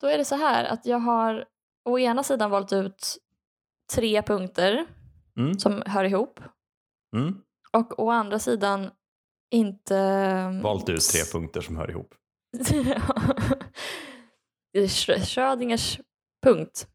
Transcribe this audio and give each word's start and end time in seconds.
Då 0.00 0.06
är 0.06 0.18
det 0.18 0.24
så 0.24 0.34
här 0.36 0.64
att 0.64 0.86
jag 0.86 0.98
har 0.98 1.44
å 1.84 1.98
ena 1.98 2.22
sidan 2.22 2.50
valt 2.50 2.72
ut 2.72 3.16
tre 3.92 4.22
punkter 4.22 4.86
Mm. 5.36 5.58
som 5.58 5.82
hör 5.86 6.04
ihop 6.04 6.40
Mm. 7.16 7.34
och 7.72 7.98
å 8.04 8.10
andra 8.10 8.38
sidan 8.38 8.90
inte... 9.50 10.60
Valt 10.62 10.88
ut 10.88 11.00
tre 11.12 11.20
punkter 11.32 11.60
som 11.60 11.76
hör 11.76 11.90
ihop. 11.90 12.14
Schrödingers 15.26 16.00
punkt. 16.42 16.88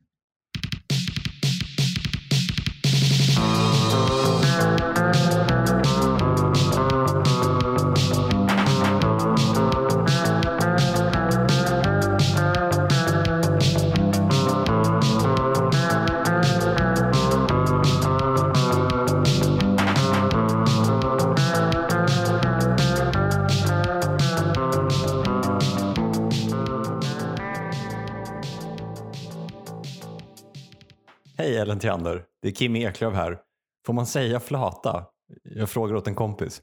Ellen 31.65 31.79
Theander, 31.79 32.25
det 32.41 32.47
är 32.47 32.51
Kim 32.51 32.75
Eklöf 32.75 33.13
här. 33.13 33.41
Får 33.85 33.93
man 33.93 34.05
säga 34.05 34.39
flata? 34.39 35.05
Jag 35.43 35.69
frågar 35.69 35.95
åt 35.95 36.07
en 36.07 36.15
kompis. 36.15 36.61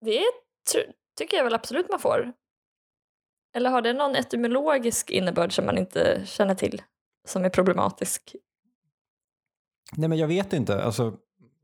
Det 0.00 0.22
tycker 1.18 1.36
jag 1.36 1.44
väl 1.44 1.54
absolut 1.54 1.90
man 1.90 2.00
får. 2.00 2.32
Eller 3.56 3.70
har 3.70 3.82
det 3.82 3.92
någon 3.92 4.16
etymologisk 4.16 5.10
innebörd 5.10 5.52
som 5.52 5.66
man 5.66 5.78
inte 5.78 6.22
känner 6.26 6.54
till 6.54 6.82
som 7.28 7.44
är 7.44 7.50
problematisk? 7.50 8.36
Nej 9.96 10.08
men 10.08 10.18
jag 10.18 10.28
vet 10.28 10.52
inte. 10.52 10.82
Alltså, 10.84 11.16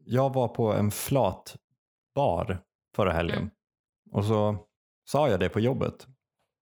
jag 0.05 0.35
var 0.35 0.49
på 0.49 0.73
en 0.73 0.91
flatbar 0.91 2.63
förra 2.97 3.13
helgen 3.13 3.39
Mm. 3.39 3.51
och 4.13 4.25
så 4.25 4.57
sa 5.05 5.29
jag 5.29 5.41
det 5.41 5.49
på 5.49 5.61
jobbet. 5.61 6.07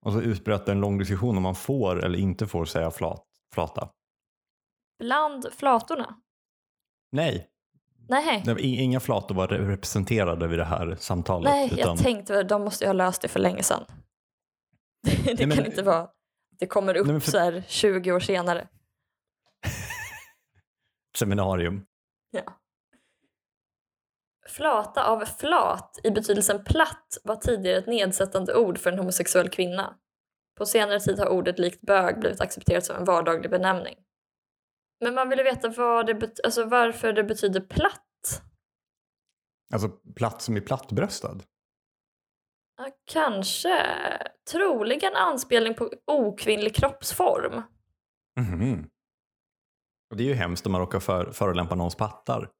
Och 0.04 0.12
så 0.12 0.20
utbröt 0.20 0.68
en 0.68 0.80
lång 0.80 0.98
diskussion 0.98 1.36
om 1.36 1.42
man 1.42 1.54
får 1.54 2.04
eller 2.04 2.18
inte 2.18 2.46
får 2.46 2.64
säga 2.64 2.90
flat, 2.90 3.24
flata. 3.54 3.88
Bland 4.98 5.52
flatorna? 5.52 6.16
Nej, 7.12 7.48
Nej, 8.08 8.42
inga 8.60 9.00
flator 9.00 9.34
var 9.34 9.48
representerade 9.48 10.46
vid 10.46 10.58
det 10.58 10.64
här 10.64 10.94
samtalet. 10.98 11.50
Nej 11.52 11.66
utan, 11.66 11.78
jag 11.78 11.98
tänkte 11.98 12.42
de 12.42 12.62
måste 12.64 12.84
ju 12.84 12.88
ha 12.88 12.92
löst 12.92 13.22
det 13.22 13.28
för 13.28 13.40
länge 13.40 13.62
sedan. 13.62 13.84
Det, 15.02 15.34
Nej, 15.34 15.46
men- 15.46 15.56
kan 15.56 15.66
inte 15.66 15.82
vara, 15.82 16.08
det 16.58 16.66
kommer 16.66 16.96
upp 16.96 17.06
Nej, 17.06 17.12
men 17.12 17.20
för- 17.20 17.30
så 17.30 17.38
här 17.38 17.64
20 17.68 18.12
år 18.12 18.20
senare. 18.20 18.68
seminarium. 21.18 21.86
Ja. 22.30 22.42
Flata 24.48 25.04
av 25.06 25.24
flat 25.24 25.98
i 26.04 26.10
betydelsen 26.10 26.64
platt 26.64 27.18
var 27.24 27.36
tidigare 27.36 27.78
ett 27.78 27.86
nedsättande 27.86 28.54
ord 28.56 28.78
för 28.78 28.92
en 28.92 28.98
homosexuell 28.98 29.48
kvinna. 29.48 29.94
På 30.58 30.66
senare 30.66 31.00
tid 31.00 31.18
har 31.18 31.28
ordet 31.28 31.58
likt 31.58 31.80
bög 31.80 32.20
blivit 32.20 32.40
accepterat 32.40 32.84
som 32.86 32.96
en 32.96 33.04
vardaglig 33.04 33.50
benämning. 33.50 33.94
Men 35.00 35.14
man 35.14 35.28
vill 35.28 35.38
ju 35.38 35.44
veta 35.44 35.68
vad 35.68 36.06
det 36.06 36.40
alltså 36.44 36.64
varför 36.64 37.12
det 37.12 37.24
betyder 37.24 37.60
platt. 37.60 38.42
Alltså 39.72 39.88
platt 39.88 40.42
som 40.42 40.56
i 40.56 40.60
plattbröstad. 40.60 41.38
Ja, 42.76 42.88
kanske. 43.04 43.86
Troligen 44.50 45.14
anspelning 45.14 45.74
på 45.74 45.90
okvinnlig 46.06 46.74
kroppsform. 46.74 47.62
Mhm. 48.40 48.88
Och 50.10 50.16
det 50.16 50.22
är 50.22 50.26
ju 50.26 50.34
hemskt 50.34 50.66
om 50.66 50.72
man 50.72 50.80
råkar 50.80 51.00
för, 51.00 51.32
förolämpa 51.32 51.74
någons 51.74 51.94
pattar. 51.94 52.50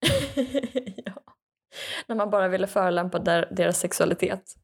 ja. 1.04 1.12
När 2.06 2.16
man 2.16 2.30
bara 2.30 2.48
ville 2.48 2.66
förolämpa 2.66 3.18
der, 3.18 3.48
deras 3.56 3.78
sexualitet. 3.80 4.54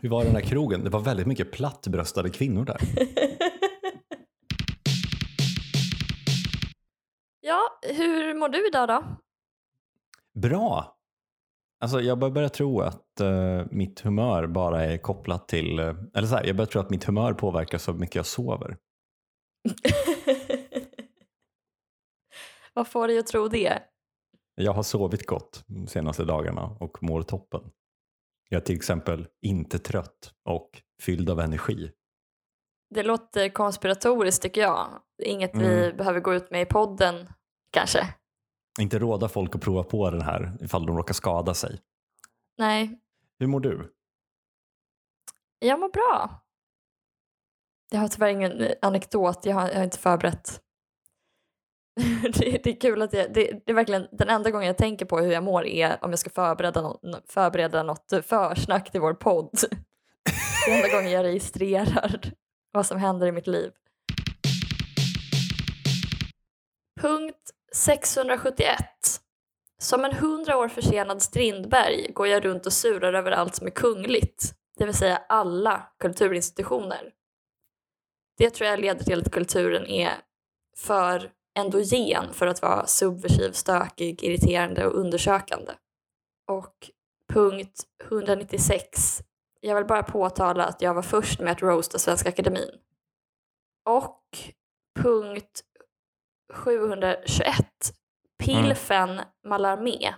Hur 0.00 0.08
var 0.08 0.24
den 0.24 0.34
där 0.34 0.40
krogen? 0.40 0.84
Det 0.84 0.90
var 0.90 1.00
väldigt 1.00 1.26
mycket 1.26 1.52
plattbröstade 1.52 2.30
kvinnor 2.30 2.64
där. 2.64 2.80
ja, 7.50 7.78
hur 7.94 8.34
mår 8.34 8.48
du 8.48 8.66
idag 8.68 8.88
då? 8.88 9.04
Bra! 10.40 10.96
Alltså 11.80 12.00
jag 12.00 12.18
börjar 12.18 12.32
börja 12.32 12.48
tro 12.48 12.80
att 12.80 13.20
eh, 13.20 13.64
mitt 13.70 14.00
humör 14.00 14.46
bara 14.46 14.84
är 14.84 14.98
kopplat 14.98 15.48
till, 15.48 15.78
eh, 15.78 15.94
eller 16.14 16.26
så 16.28 16.34
här, 16.34 16.44
jag 16.44 16.56
börjar 16.56 16.66
tro 16.66 16.80
att 16.80 16.90
mitt 16.90 17.04
humör 17.04 17.32
påverkas 17.34 17.88
av 17.88 17.94
hur 17.94 18.00
mycket 18.00 18.14
jag 18.14 18.26
sover. 18.26 18.76
Vad 22.74 22.88
får 22.88 23.08
dig 23.08 23.18
att 23.18 23.26
tro 23.26 23.48
det? 23.48 23.82
Jag 24.54 24.72
har 24.72 24.82
sovit 24.82 25.26
gott 25.26 25.64
de 25.66 25.86
senaste 25.86 26.24
dagarna 26.24 26.76
och 26.80 27.02
mår 27.02 27.22
toppen. 27.22 27.70
Jag 28.48 28.60
är 28.60 28.64
till 28.64 28.76
exempel 28.76 29.26
inte 29.42 29.78
trött 29.78 30.34
och 30.44 30.70
fylld 31.02 31.30
av 31.30 31.40
energi. 31.40 31.90
Det 32.94 33.02
låter 33.02 33.48
konspiratoriskt 33.48 34.42
tycker 34.42 34.60
jag. 34.60 34.88
Inget 35.22 35.54
vi 35.54 35.84
Mm. 35.84 35.96
behöver 35.96 36.20
gå 36.20 36.34
ut 36.34 36.50
med 36.50 36.62
i 36.62 36.66
podden 36.66 37.28
kanske. 37.70 38.14
Inte 38.80 38.98
råda 38.98 39.28
folk 39.28 39.54
att 39.54 39.60
prova 39.60 39.82
på 39.82 40.10
den 40.10 40.22
här 40.22 40.52
ifall 40.60 40.86
de 40.86 40.96
råkar 40.96 41.14
skada 41.14 41.54
sig. 41.54 41.80
Nej, 42.58 43.00
Hur 43.38 43.46
mår 43.46 43.60
du? 43.60 43.92
jag 45.58 45.80
mår 45.80 45.88
bra. 45.88 46.42
Jag 47.90 48.00
har 48.00 48.08
tyvärr 48.08 48.28
ingen 48.28 48.68
anekdot, 48.82 49.44
jag 49.46 49.54
har, 49.54 49.68
jag 49.68 49.76
har 49.76 49.84
inte 49.84 49.98
förberett. 49.98 50.60
det, 52.22 52.60
det 52.64 52.66
är 52.70 52.80
kul 52.80 53.02
att 53.02 53.12
jag, 53.12 53.32
det, 53.34 53.52
det 53.66 53.70
är 53.72 53.74
verkligen 53.74 54.08
den 54.12 54.28
enda 54.28 54.50
gången 54.50 54.66
jag 54.66 54.78
tänker 54.78 55.06
på 55.06 55.18
hur 55.18 55.32
jag 55.32 55.44
mår 55.44 55.64
är 55.66 56.04
om 56.04 56.10
jag 56.10 56.18
ska 56.18 56.30
förbereda, 56.30 56.82
nå- 56.82 57.20
förbereda 57.28 57.82
något 57.82 58.12
försnack 58.24 58.90
till 58.90 59.00
vår 59.00 59.14
podd. 59.14 59.50
det 60.66 60.72
är 60.72 60.76
enda 60.76 60.96
gången 60.96 61.10
jag 61.12 61.22
registrerar 61.24 62.20
vad 62.72 62.86
som 62.86 62.98
händer 62.98 63.26
i 63.26 63.32
mitt 63.32 63.46
liv. 63.46 63.72
Punkt 67.00 67.50
671. 67.74 68.76
Som 69.78 70.04
en 70.04 70.12
hundra 70.12 70.58
år 70.58 70.68
försenad 70.68 71.22
Strindberg 71.22 72.12
går 72.12 72.26
jag 72.26 72.44
runt 72.44 72.66
och 72.66 72.72
surar 72.72 73.12
över 73.12 73.30
allt 73.32 73.54
som 73.54 73.66
är 73.66 73.70
kungligt, 73.70 74.54
det 74.78 74.86
vill 74.86 74.94
säga 74.94 75.22
alla 75.28 75.88
kulturinstitutioner. 75.98 77.12
Det 78.38 78.50
tror 78.50 78.70
jag 78.70 78.80
leder 78.80 79.04
till 79.04 79.20
att 79.20 79.32
kulturen 79.32 79.86
är 79.86 80.12
för 80.76 81.30
endogen 81.58 82.32
för 82.32 82.46
att 82.46 82.62
vara 82.62 82.86
subversiv, 82.86 83.52
stökig, 83.52 84.24
irriterande 84.24 84.86
och 84.86 84.94
undersökande. 84.94 85.72
Och 86.48 86.90
punkt 87.32 87.82
196. 88.04 89.22
Jag 89.60 89.76
vill 89.76 89.86
bara 89.86 90.02
påtala 90.02 90.64
att 90.64 90.82
jag 90.82 90.94
var 90.94 91.02
först 91.02 91.40
med 91.40 91.52
att 91.52 91.62
roasta 91.62 91.98
Svenska 91.98 92.28
Akademin. 92.28 92.70
Och 93.84 94.38
punkt 95.00 95.64
721. 96.52 97.64
Pilfen 98.38 99.20
Mallarmé. 99.46 100.14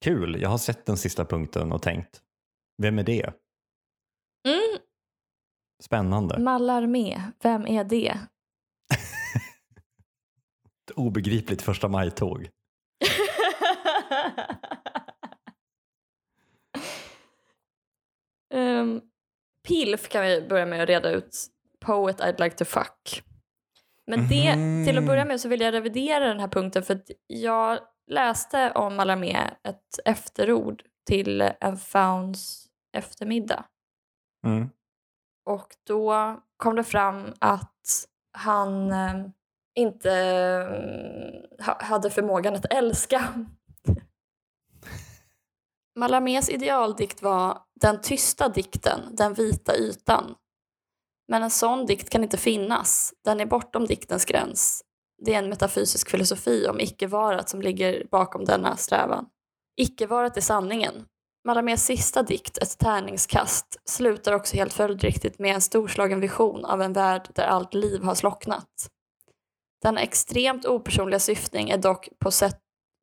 Kul, 0.00 0.40
jag 0.42 0.48
har 0.48 0.58
sett 0.58 0.86
den 0.86 0.96
sista 0.96 1.24
punkten 1.24 1.72
och 1.72 1.82
tänkt, 1.82 2.22
vem 2.82 2.98
är 2.98 3.02
det? 3.02 3.32
Mm, 4.48 4.78
Spännande. 5.82 6.38
Mallarmé, 6.38 7.22
vem 7.42 7.66
är 7.66 7.84
det? 7.84 8.18
Ett 10.84 10.90
obegripligt 10.96 11.62
första 11.62 11.88
maj-tåg. 11.88 12.48
um, 18.54 19.00
Pilf 19.68 20.08
kan 20.08 20.22
vi 20.22 20.46
börja 20.48 20.66
med 20.66 20.82
att 20.82 20.88
reda 20.88 21.10
ut. 21.10 21.46
Poet 21.80 22.20
I'd 22.20 22.40
like 22.44 22.56
to 22.56 22.64
fuck. 22.64 23.22
Men 24.08 24.28
det, 24.28 24.56
Mhm. 24.56 24.86
till 24.86 24.98
att 24.98 25.06
börja 25.06 25.24
med 25.24 25.40
så 25.40 25.48
vill 25.48 25.60
jag 25.60 25.74
revidera 25.74 26.28
den 26.28 26.40
här 26.40 26.48
punkten 26.48 26.82
för 26.82 26.94
att 26.94 27.10
jag 27.26 27.78
läste 28.06 28.72
om 28.72 28.96
Mallarmé 28.96 29.36
ett 29.64 29.98
efterord 30.04 30.82
till 31.06 31.40
en 31.60 31.76
Fauns 31.76 32.66
eftermiddag. 32.92 33.64
Mm. 34.46 34.70
Och 35.46 35.66
då 35.86 36.36
kom 36.56 36.76
det 36.76 36.84
fram 36.84 37.34
att 37.38 37.74
han 38.32 38.92
eh, 38.92 39.14
inte 39.74 40.12
eh, 41.60 41.66
ha, 41.66 41.82
hade 41.82 42.10
förmågan 42.10 42.54
att 42.54 42.72
älska. 42.72 43.28
Mallarmés 45.96 46.50
idealdikt 46.50 47.22
var 47.22 47.58
den 47.80 48.00
tysta 48.00 48.48
dikten, 48.48 49.00
den 49.16 49.34
vita 49.34 49.76
ytan. 49.76 50.34
Men 51.28 51.42
en 51.42 51.50
sån 51.50 51.86
dikt 51.86 52.10
kan 52.10 52.22
inte 52.22 52.36
finnas, 52.36 53.12
den 53.24 53.40
är 53.40 53.46
bortom 53.46 53.86
diktens 53.86 54.24
gräns. 54.24 54.82
Det 55.24 55.34
är 55.34 55.38
en 55.38 55.48
metafysisk 55.48 56.10
filosofi 56.10 56.66
om 56.68 56.80
icke-varat 56.80 57.48
som 57.48 57.62
ligger 57.62 58.06
bakom 58.10 58.44
denna 58.44 58.76
strävan. 58.76 59.26
Icke-varat 59.76 60.36
är 60.36 60.40
sanningen. 60.40 61.04
Malamés 61.44 61.84
sista 61.86 62.22
dikt, 62.22 62.58
Ett 62.58 62.78
tärningskast, 62.78 63.80
slutar 63.84 64.32
också 64.32 64.56
helt 64.56 64.72
följdriktigt 64.72 65.38
med 65.38 65.54
en 65.54 65.60
storslagen 65.60 66.20
vision 66.20 66.64
av 66.64 66.82
en 66.82 66.92
värld 66.92 67.28
där 67.34 67.46
allt 67.46 67.74
liv 67.74 68.02
har 68.02 68.14
slocknat. 68.14 68.88
Denna 69.82 70.00
extremt 70.00 70.66
opersonliga 70.66 71.20
syftning 71.20 71.70
är 71.70 71.78
dock 71.78 72.08
på, 72.18 72.30
sätt, 72.30 72.58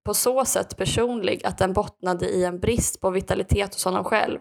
på 0.05 0.13
så 0.13 0.45
sätt 0.45 0.77
personlig 0.77 1.45
att 1.45 1.57
den 1.57 1.73
bottnade 1.73 2.29
i 2.29 2.43
en 2.43 2.59
brist 2.59 3.01
på 3.01 3.09
vitalitet 3.09 3.73
hos 3.73 3.85
honom 3.85 4.03
själv. 4.03 4.39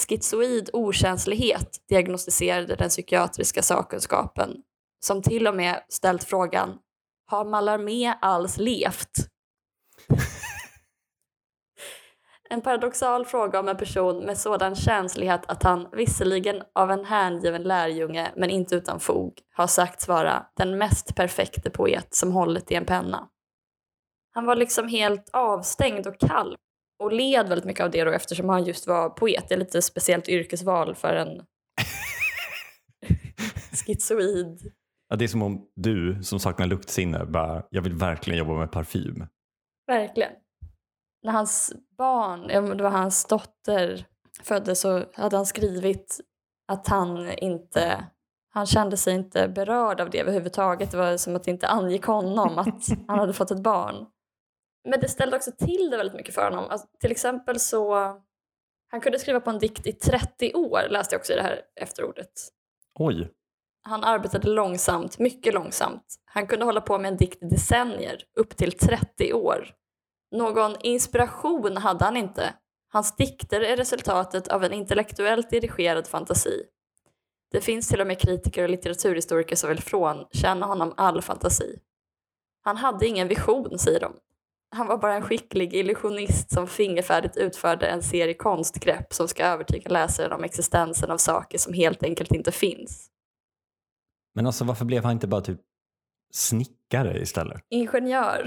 Schizoid 0.00 0.70
okänslighet 0.72 1.76
diagnostiserade 1.88 2.74
den 2.74 2.88
psykiatriska 2.88 3.62
sakkunskapen, 3.62 4.56
som 5.06 5.22
till 5.22 5.46
och 5.46 5.56
med 5.56 5.82
ställt 5.88 6.24
frågan 6.24 6.78
Har 7.26 7.44
Mallarmé 7.44 8.14
alls 8.20 8.58
levt? 8.58 9.12
En 12.50 12.60
paradoxal 12.60 13.24
fråga 13.24 13.60
om 13.60 13.68
en 13.68 13.76
person 13.76 14.18
med 14.18 14.38
sådan 14.38 14.74
känslighet 14.74 15.40
att 15.48 15.62
han 15.62 15.88
visserligen 15.92 16.62
av 16.74 16.90
en 16.90 17.04
hängiven 17.04 17.62
lärjunge 17.62 18.32
men 18.36 18.50
inte 18.50 18.74
utan 18.74 19.00
fog 19.00 19.40
har 19.54 19.66
sagts 19.66 20.08
vara 20.08 20.46
den 20.56 20.78
mest 20.78 21.14
perfekte 21.14 21.70
poet 21.70 22.14
som 22.14 22.32
hållit 22.32 22.70
i 22.70 22.74
en 22.74 22.86
penna. 22.86 23.28
Han 24.34 24.46
var 24.46 24.56
liksom 24.56 24.88
helt 24.88 25.30
avstängd 25.32 26.06
och 26.06 26.18
kall 26.20 26.56
och 26.98 27.12
led 27.12 27.48
väldigt 27.48 27.64
mycket 27.64 27.84
av 27.84 27.90
det 27.90 28.04
då 28.04 28.10
eftersom 28.10 28.48
han 28.48 28.64
just 28.64 28.86
var 28.86 29.08
poet. 29.08 29.44
Det 29.48 29.54
är 29.54 29.58
lite 29.58 29.82
speciellt 29.82 30.28
yrkesval 30.28 30.94
för 30.94 31.14
en 31.14 31.28
schizoid. 33.86 34.72
Ja, 35.08 35.16
det 35.16 35.24
är 35.24 35.28
som 35.28 35.42
om 35.42 35.66
du 35.76 36.22
som 36.22 36.40
saknar 36.40 36.66
luktsinne 36.66 37.26
bara, 37.26 37.62
jag 37.70 37.82
vill 37.82 37.94
verkligen 37.94 38.38
jobba 38.38 38.54
med 38.54 38.72
parfym. 38.72 39.26
Verkligen 39.86 40.32
när 41.26 41.32
hans 41.32 41.72
barn, 41.98 42.76
det 42.76 42.82
var 42.82 42.90
hans 42.90 43.24
dotter, 43.24 44.06
föddes 44.42 44.80
så 44.80 45.04
hade 45.14 45.36
han 45.36 45.46
skrivit 45.46 46.20
att 46.72 46.88
han 46.88 47.30
inte 47.30 48.06
han 48.50 48.66
kände 48.66 48.96
sig 48.96 49.14
inte 49.14 49.48
berörd 49.48 50.00
av 50.00 50.10
det 50.10 50.20
överhuvudtaget. 50.20 50.90
Det 50.90 50.96
var 50.96 51.16
som 51.16 51.36
att 51.36 51.44
det 51.44 51.50
inte 51.50 51.68
angick 51.68 52.04
honom 52.04 52.58
att 52.58 52.88
han 53.08 53.18
hade 53.18 53.32
fått 53.32 53.50
ett 53.50 53.62
barn. 53.62 54.06
Men 54.86 55.00
det 55.00 55.08
ställde 55.08 55.36
också 55.36 55.52
till 55.52 55.90
det 55.90 55.96
väldigt 55.96 56.16
mycket 56.16 56.34
för 56.34 56.50
honom. 56.50 56.70
Alltså, 56.70 56.86
till 57.00 57.10
exempel 57.10 57.60
så, 57.60 57.94
han 58.88 59.00
kunde 59.00 59.18
skriva 59.18 59.40
på 59.40 59.50
en 59.50 59.58
dikt 59.58 59.86
i 59.86 59.92
30 59.92 60.54
år, 60.54 60.80
läste 60.88 61.14
jag 61.14 61.20
också 61.20 61.32
i 61.32 61.36
det 61.36 61.42
här 61.42 61.60
efterordet. 61.80 62.32
Oj. 62.98 63.30
Han 63.82 64.04
arbetade 64.04 64.48
långsamt, 64.48 65.18
mycket 65.18 65.54
långsamt. 65.54 66.16
Han 66.24 66.46
kunde 66.46 66.64
hålla 66.64 66.80
på 66.80 66.98
med 66.98 67.08
en 67.08 67.16
dikt 67.16 67.42
i 67.42 67.46
decennier, 67.46 68.22
upp 68.34 68.56
till 68.56 68.72
30 68.72 69.32
år. 69.32 69.74
Någon 70.36 70.76
inspiration 70.80 71.76
hade 71.76 72.04
han 72.04 72.16
inte. 72.16 72.54
Hans 72.88 73.16
dikter 73.16 73.60
är 73.60 73.76
resultatet 73.76 74.48
av 74.48 74.64
en 74.64 74.72
intellektuellt 74.72 75.50
dirigerad 75.50 76.06
fantasi. 76.06 76.62
Det 77.50 77.60
finns 77.60 77.88
till 77.88 78.00
och 78.00 78.06
med 78.06 78.20
kritiker 78.20 78.62
och 78.62 78.70
litteraturhistoriker 78.70 79.56
som 79.56 79.68
vill 79.68 79.82
frånkänna 79.82 80.66
honom 80.66 80.94
all 80.96 81.22
fantasi. 81.22 81.78
Han 82.62 82.76
hade 82.76 83.06
ingen 83.06 83.28
vision, 83.28 83.78
säger 83.78 84.00
de. 84.00 84.16
Han 84.76 84.86
var 84.86 84.98
bara 84.98 85.14
en 85.14 85.22
skicklig 85.22 85.74
illusionist 85.74 86.52
som 86.52 86.66
fingerfärdigt 86.66 87.36
utförde 87.36 87.86
en 87.86 88.02
serie 88.02 88.34
konstgrepp 88.34 89.12
som 89.12 89.28
ska 89.28 89.44
övertyga 89.44 89.90
läsaren 89.90 90.32
om 90.32 90.44
existensen 90.44 91.10
av 91.10 91.18
saker 91.18 91.58
som 91.58 91.72
helt 91.72 92.02
enkelt 92.02 92.32
inte 92.32 92.52
finns. 92.52 93.10
Men 94.34 94.46
alltså 94.46 94.64
varför 94.64 94.84
blev 94.84 95.04
han 95.04 95.12
inte 95.12 95.26
bara 95.26 95.40
typ 95.40 95.60
snickare 96.32 97.20
istället? 97.20 97.62
Ingenjör. 97.70 98.46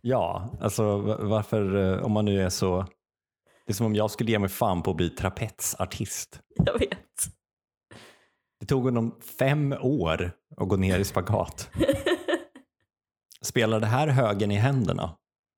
Ja, 0.00 0.50
alltså 0.60 0.98
varför, 1.20 1.76
eh, 1.76 2.04
om 2.04 2.12
man 2.12 2.24
nu 2.24 2.42
är 2.42 2.48
så... 2.48 2.86
Det 3.66 3.72
är 3.72 3.74
som 3.74 3.86
om 3.86 3.94
jag 3.94 4.10
skulle 4.10 4.30
ge 4.30 4.38
mig 4.38 4.48
fan 4.48 4.82
på 4.82 4.90
att 4.90 4.96
bli 4.96 5.10
trapetsartist. 5.10 6.40
Jag 6.56 6.78
vet. 6.78 6.98
Det 8.60 8.66
tog 8.66 8.84
honom 8.84 9.20
fem 9.38 9.74
år 9.80 10.32
att 10.56 10.68
gå 10.68 10.76
ner 10.76 10.98
i 10.98 11.04
spagat. 11.04 11.70
Spelar 13.42 13.80
det 13.80 13.86
här 13.86 14.06
högen 14.08 14.50
i 14.50 14.56
händerna? 14.56 15.16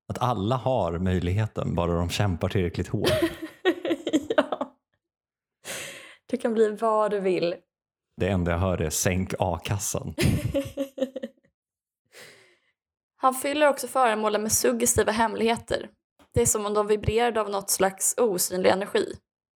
Att 0.09 0.17
alla 0.19 0.55
har 0.55 0.99
möjligheten, 0.99 1.75
bara 1.75 1.93
de 1.93 2.09
kämpar 2.09 2.49
tillräckligt 2.49 2.87
hårt. 2.87 3.09
ja. 4.37 4.75
Du 6.25 6.37
kan 6.37 6.53
bli 6.53 6.69
vad 6.69 7.11
du 7.11 7.19
vill. 7.19 7.55
Det 8.17 8.27
enda 8.27 8.51
jag 8.51 8.59
hör 8.59 8.81
är 8.81 8.89
sänk 8.89 9.33
a-kassan. 9.39 10.13
Han 13.19 13.33
fyller 13.33 13.69
också 13.69 13.87
föremålen 13.87 14.41
med 14.41 14.51
suggestiva 14.51 15.11
hemligheter. 15.11 15.89
Det 16.33 16.41
är 16.41 16.45
som 16.45 16.65
om 16.65 16.73
de 16.73 16.87
vibrerade 16.87 17.41
av 17.41 17.49
något 17.49 17.69
slags 17.69 18.15
osynlig 18.17 18.69
energi. 18.69 19.13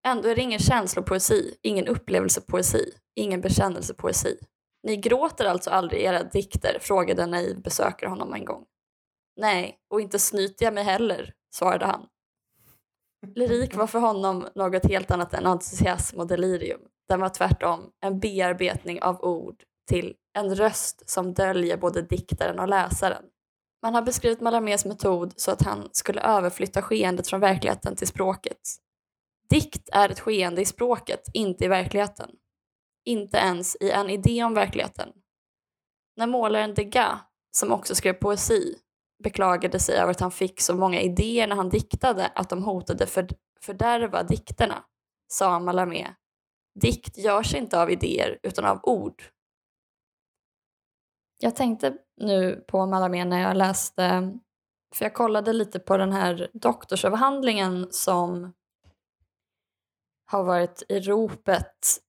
Ändå 0.06 0.28
är 0.28 0.36
det 0.36 0.42
ingen 0.42 0.58
känslopoesi, 0.58 1.54
ingen 1.62 1.86
upplevelsepoesi, 1.86 2.92
ingen 3.16 3.40
bekännelsepoesi. 3.40 4.36
Ni 4.82 4.96
gråter 4.96 5.44
alltså 5.44 5.70
aldrig 5.70 6.02
era 6.02 6.22
dikter, 6.22 6.78
frågade 6.80 7.22
en 7.22 7.30
naiv 7.30 7.62
besökare 7.62 8.10
honom 8.10 8.34
en 8.34 8.44
gång. 8.44 8.64
Nej, 9.40 9.78
och 9.90 10.00
inte 10.00 10.18
snyter 10.18 10.64
jag 10.64 10.74
mig 10.74 10.84
heller, 10.84 11.34
svarade 11.54 11.86
han. 11.86 12.06
Lyrik 13.34 13.74
var 13.74 13.86
för 13.86 13.98
honom 13.98 14.48
något 14.54 14.86
helt 14.86 15.10
annat 15.10 15.34
än 15.34 15.46
entusiasm 15.46 16.20
och 16.20 16.26
delirium. 16.26 16.80
Den 17.08 17.20
var 17.20 17.28
tvärtom 17.28 17.90
en 18.00 18.20
bearbetning 18.20 19.02
av 19.02 19.24
ord 19.24 19.64
till 19.88 20.14
en 20.38 20.54
röst 20.54 21.10
som 21.10 21.34
döljer 21.34 21.76
både 21.76 22.02
diktaren 22.02 22.58
och 22.58 22.68
läsaren. 22.68 23.24
Man 23.82 23.94
har 23.94 24.02
beskrivit 24.02 24.40
Malamés 24.40 24.84
metod 24.84 25.32
så 25.36 25.50
att 25.50 25.62
han 25.62 25.88
skulle 25.92 26.20
överflytta 26.20 26.82
skeendet 26.82 27.28
från 27.28 27.40
verkligheten 27.40 27.96
till 27.96 28.08
språket. 28.08 28.60
Dikt 29.50 29.88
är 29.92 30.08
ett 30.08 30.20
skeende 30.20 30.62
i 30.62 30.64
språket, 30.64 31.22
inte 31.32 31.64
i 31.64 31.68
verkligheten. 31.68 32.30
Inte 33.04 33.36
ens 33.36 33.76
i 33.80 33.90
en 33.90 34.10
idé 34.10 34.44
om 34.44 34.54
verkligheten. 34.54 35.08
När 36.16 36.26
målaren 36.26 36.74
Degas, 36.74 37.20
som 37.56 37.72
också 37.72 37.94
skrev 37.94 38.12
poesi, 38.12 38.76
beklagade 39.22 39.78
sig 39.80 39.96
över 39.96 40.10
att 40.10 40.20
han 40.20 40.30
fick 40.30 40.60
så 40.60 40.74
många 40.74 41.00
idéer 41.00 41.46
när 41.46 41.56
han 41.56 41.68
diktade 41.68 42.26
att 42.34 42.48
de 42.48 42.64
hotade 42.64 43.06
för 43.06 43.28
fördärva 43.60 44.22
dikterna, 44.22 44.84
sa 45.28 45.60
Mallarmé. 45.60 46.14
Dikt 46.80 47.18
görs 47.18 47.54
inte 47.54 47.82
av 47.82 47.90
idéer 47.90 48.38
utan 48.42 48.64
av 48.64 48.80
ord. 48.82 49.22
Jag 51.42 51.56
tänkte 51.56 51.96
nu 52.16 52.64
på 52.68 52.86
Malamé 52.86 53.24
när 53.24 53.42
jag 53.42 53.56
läste, 53.56 54.32
för 54.94 55.04
jag 55.04 55.14
kollade 55.14 55.52
lite 55.52 55.78
på 55.78 55.96
den 55.96 56.12
här 56.12 56.50
doktorsavhandlingen 56.52 57.88
som 57.90 58.52
har 60.26 60.44
varit 60.44 60.82
i 60.88 61.00
ropet 61.00 62.00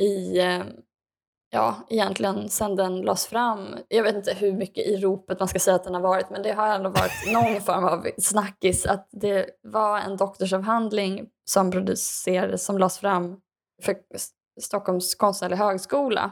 i, 0.00 0.38
eh, 0.40 0.64
ja 1.54 1.76
egentligen 1.88 2.48
sedan 2.48 2.76
den 2.76 3.00
lades 3.00 3.26
fram. 3.26 3.76
Jag 3.88 4.02
vet 4.02 4.14
inte 4.14 4.34
hur 4.34 4.52
mycket 4.52 4.86
i 4.86 4.96
ropet 4.96 5.38
man 5.38 5.48
ska 5.48 5.58
säga 5.58 5.74
att 5.74 5.84
den 5.84 5.94
har 5.94 6.00
varit 6.00 6.30
men 6.30 6.42
det 6.42 6.52
har 6.52 6.68
ändå 6.68 6.90
varit 6.90 7.12
någon 7.32 7.60
form 7.60 7.84
av 7.84 8.06
snackis 8.18 8.86
att 8.86 9.08
det 9.12 9.50
var 9.62 9.98
en 9.98 10.16
doktorsavhandling 10.16 11.28
som 11.44 11.70
producerades, 11.70 12.64
som 12.64 12.78
lades 12.78 12.98
fram 12.98 13.40
för 13.82 13.96
Stockholms 14.60 15.14
konstnärliga 15.14 15.58
högskola. 15.58 16.30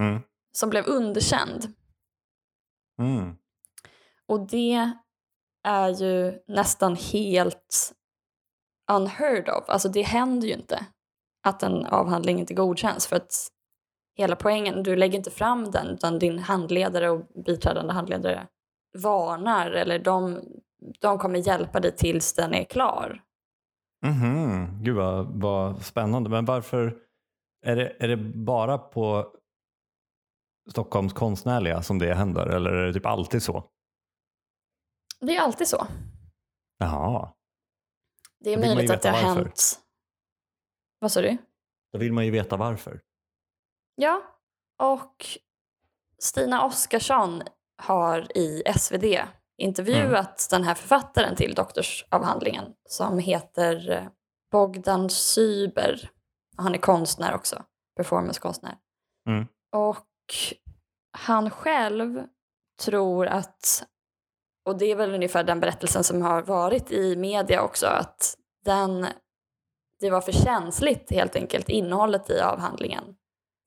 Mm 0.00 0.20
som 0.56 0.70
blev 0.70 0.86
underkänd. 0.86 1.74
Mm. 2.98 3.36
Och 4.26 4.48
det 4.48 4.92
är 5.66 5.88
ju 5.88 6.42
nästan 6.46 6.96
helt 6.96 7.92
unheard 8.92 9.48
of. 9.48 9.68
Alltså 9.68 9.88
det 9.88 10.02
händer 10.02 10.48
ju 10.48 10.54
inte 10.54 10.86
att 11.46 11.62
en 11.62 11.86
avhandling 11.86 12.40
inte 12.40 12.54
godkänns 12.54 13.06
för 13.06 13.16
att 13.16 13.48
hela 14.16 14.36
poängen, 14.36 14.82
du 14.82 14.96
lägger 14.96 15.18
inte 15.18 15.30
fram 15.30 15.70
den 15.70 15.86
utan 15.86 16.18
din 16.18 16.38
handledare 16.38 17.10
och 17.10 17.26
biträdande 17.44 17.92
handledare 17.92 18.46
varnar 18.98 19.70
eller 19.70 19.98
de, 19.98 20.42
de 21.00 21.18
kommer 21.18 21.38
hjälpa 21.38 21.80
dig 21.80 21.96
tills 21.96 22.34
den 22.34 22.54
är 22.54 22.64
klar. 22.64 23.22
Mm 24.06 24.16
-hmm. 24.16 24.82
Gud 24.82 24.96
vad, 24.96 25.40
vad 25.40 25.82
spännande. 25.84 26.30
Men 26.30 26.44
varför, 26.44 26.98
är 27.66 27.76
det, 27.76 27.96
är 27.98 28.08
det 28.08 28.16
bara 28.16 28.78
på 28.78 29.34
Stockholms 30.70 31.12
konstnärliga 31.12 31.82
som 31.82 31.98
det 31.98 32.14
händer 32.14 32.46
eller 32.46 32.70
är 32.70 32.86
det 32.86 32.92
typ 32.92 33.06
alltid 33.06 33.42
så? 33.42 33.70
Det 35.20 35.36
är 35.36 35.40
alltid 35.40 35.68
så. 35.68 35.86
Jaha. 36.78 37.32
Det 38.40 38.52
är 38.52 38.58
möjligt 38.58 38.90
att 38.90 39.02
det 39.02 39.10
har 39.10 39.22
varför. 39.22 39.40
hänt. 39.42 39.80
Vad 40.98 41.12
sa 41.12 41.20
du? 41.20 41.36
Då 41.92 41.98
vill 41.98 42.12
man 42.12 42.24
ju 42.24 42.30
veta 42.30 42.56
varför. 42.56 43.00
Ja, 43.94 44.22
och 44.78 45.26
Stina 46.18 46.64
Oskarsson 46.64 47.42
har 47.82 48.38
i 48.38 48.62
SvD 48.78 49.04
intervjuat 49.58 50.14
mm. 50.14 50.34
den 50.50 50.64
här 50.64 50.74
författaren 50.74 51.36
till 51.36 51.54
doktorsavhandlingen 51.54 52.64
som 52.88 53.18
heter 53.18 53.90
eh, 53.90 54.04
Bogdan 54.50 55.10
Syber. 55.10 56.10
Han 56.56 56.74
är 56.74 56.78
konstnär 56.78 57.34
också, 57.34 57.62
performancekonstnär. 57.96 58.76
Mm. 59.28 59.46
Och 59.72 60.34
han 61.12 61.50
själv 61.50 62.26
tror 62.84 63.26
att, 63.26 63.84
och 64.64 64.78
det 64.78 64.86
är 64.86 64.96
väl 64.96 65.14
ungefär 65.14 65.44
den 65.44 65.60
berättelsen 65.60 66.04
som 66.04 66.22
har 66.22 66.42
varit 66.42 66.92
i 66.92 67.16
media 67.16 67.62
också, 67.62 67.86
att 67.86 68.36
den, 68.64 69.06
det 70.00 70.10
var 70.10 70.20
för 70.20 70.32
känsligt 70.32 71.10
helt 71.10 71.36
enkelt, 71.36 71.68
innehållet 71.68 72.30
i 72.30 72.40
avhandlingen. 72.40 73.16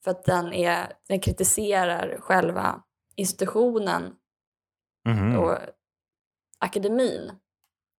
För 0.07 0.11
att 0.11 0.23
den, 0.23 0.53
är, 0.53 0.93
den 1.07 1.19
kritiserar 1.19 2.17
själva 2.19 2.83
institutionen 3.15 4.15
Mhm. 5.07 5.39
och 5.39 5.57
akademin. 6.59 7.31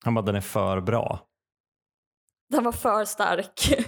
Han 0.06 0.14
bara, 0.14 0.22
den 0.26 0.36
är 0.36 0.42
för 0.42 0.82
bra. 0.82 1.28
Den 2.50 2.64
var 2.64 2.72
för 2.72 3.06
stark. 3.06 3.60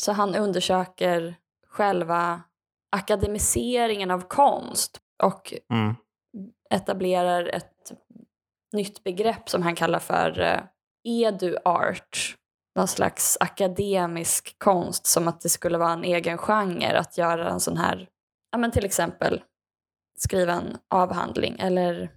Så 0.00 0.12
han 0.12 0.34
undersöker 0.34 1.34
själva 1.66 2.42
akademiseringen 2.90 4.10
av 4.10 4.20
konst 4.20 5.00
och 5.22 5.54
Mm. 5.70 5.94
etablerar 6.70 7.44
ett 7.46 7.92
nytt 8.72 9.04
begrepp 9.04 9.48
som 9.48 9.62
han 9.62 9.74
kallar 9.74 9.98
för 9.98 10.40
eh, 10.40 10.60
edu-art. 11.04 12.36
Någon 12.76 12.88
slags 12.88 13.36
akademisk 13.40 14.58
konst, 14.58 15.06
som 15.06 15.28
att 15.28 15.40
det 15.40 15.48
skulle 15.48 15.78
vara 15.78 15.92
en 15.92 16.04
egen 16.04 16.38
genre 16.38 16.98
att 16.98 17.18
göra 17.18 17.50
en 17.50 17.60
sån 17.60 17.76
här, 17.76 18.08
ja 18.52 18.58
men 18.58 18.70
till 18.70 18.84
exempel 18.84 19.42
skriva 20.18 20.52
en 20.52 20.76
avhandling 20.90 21.56
eller 21.58 22.10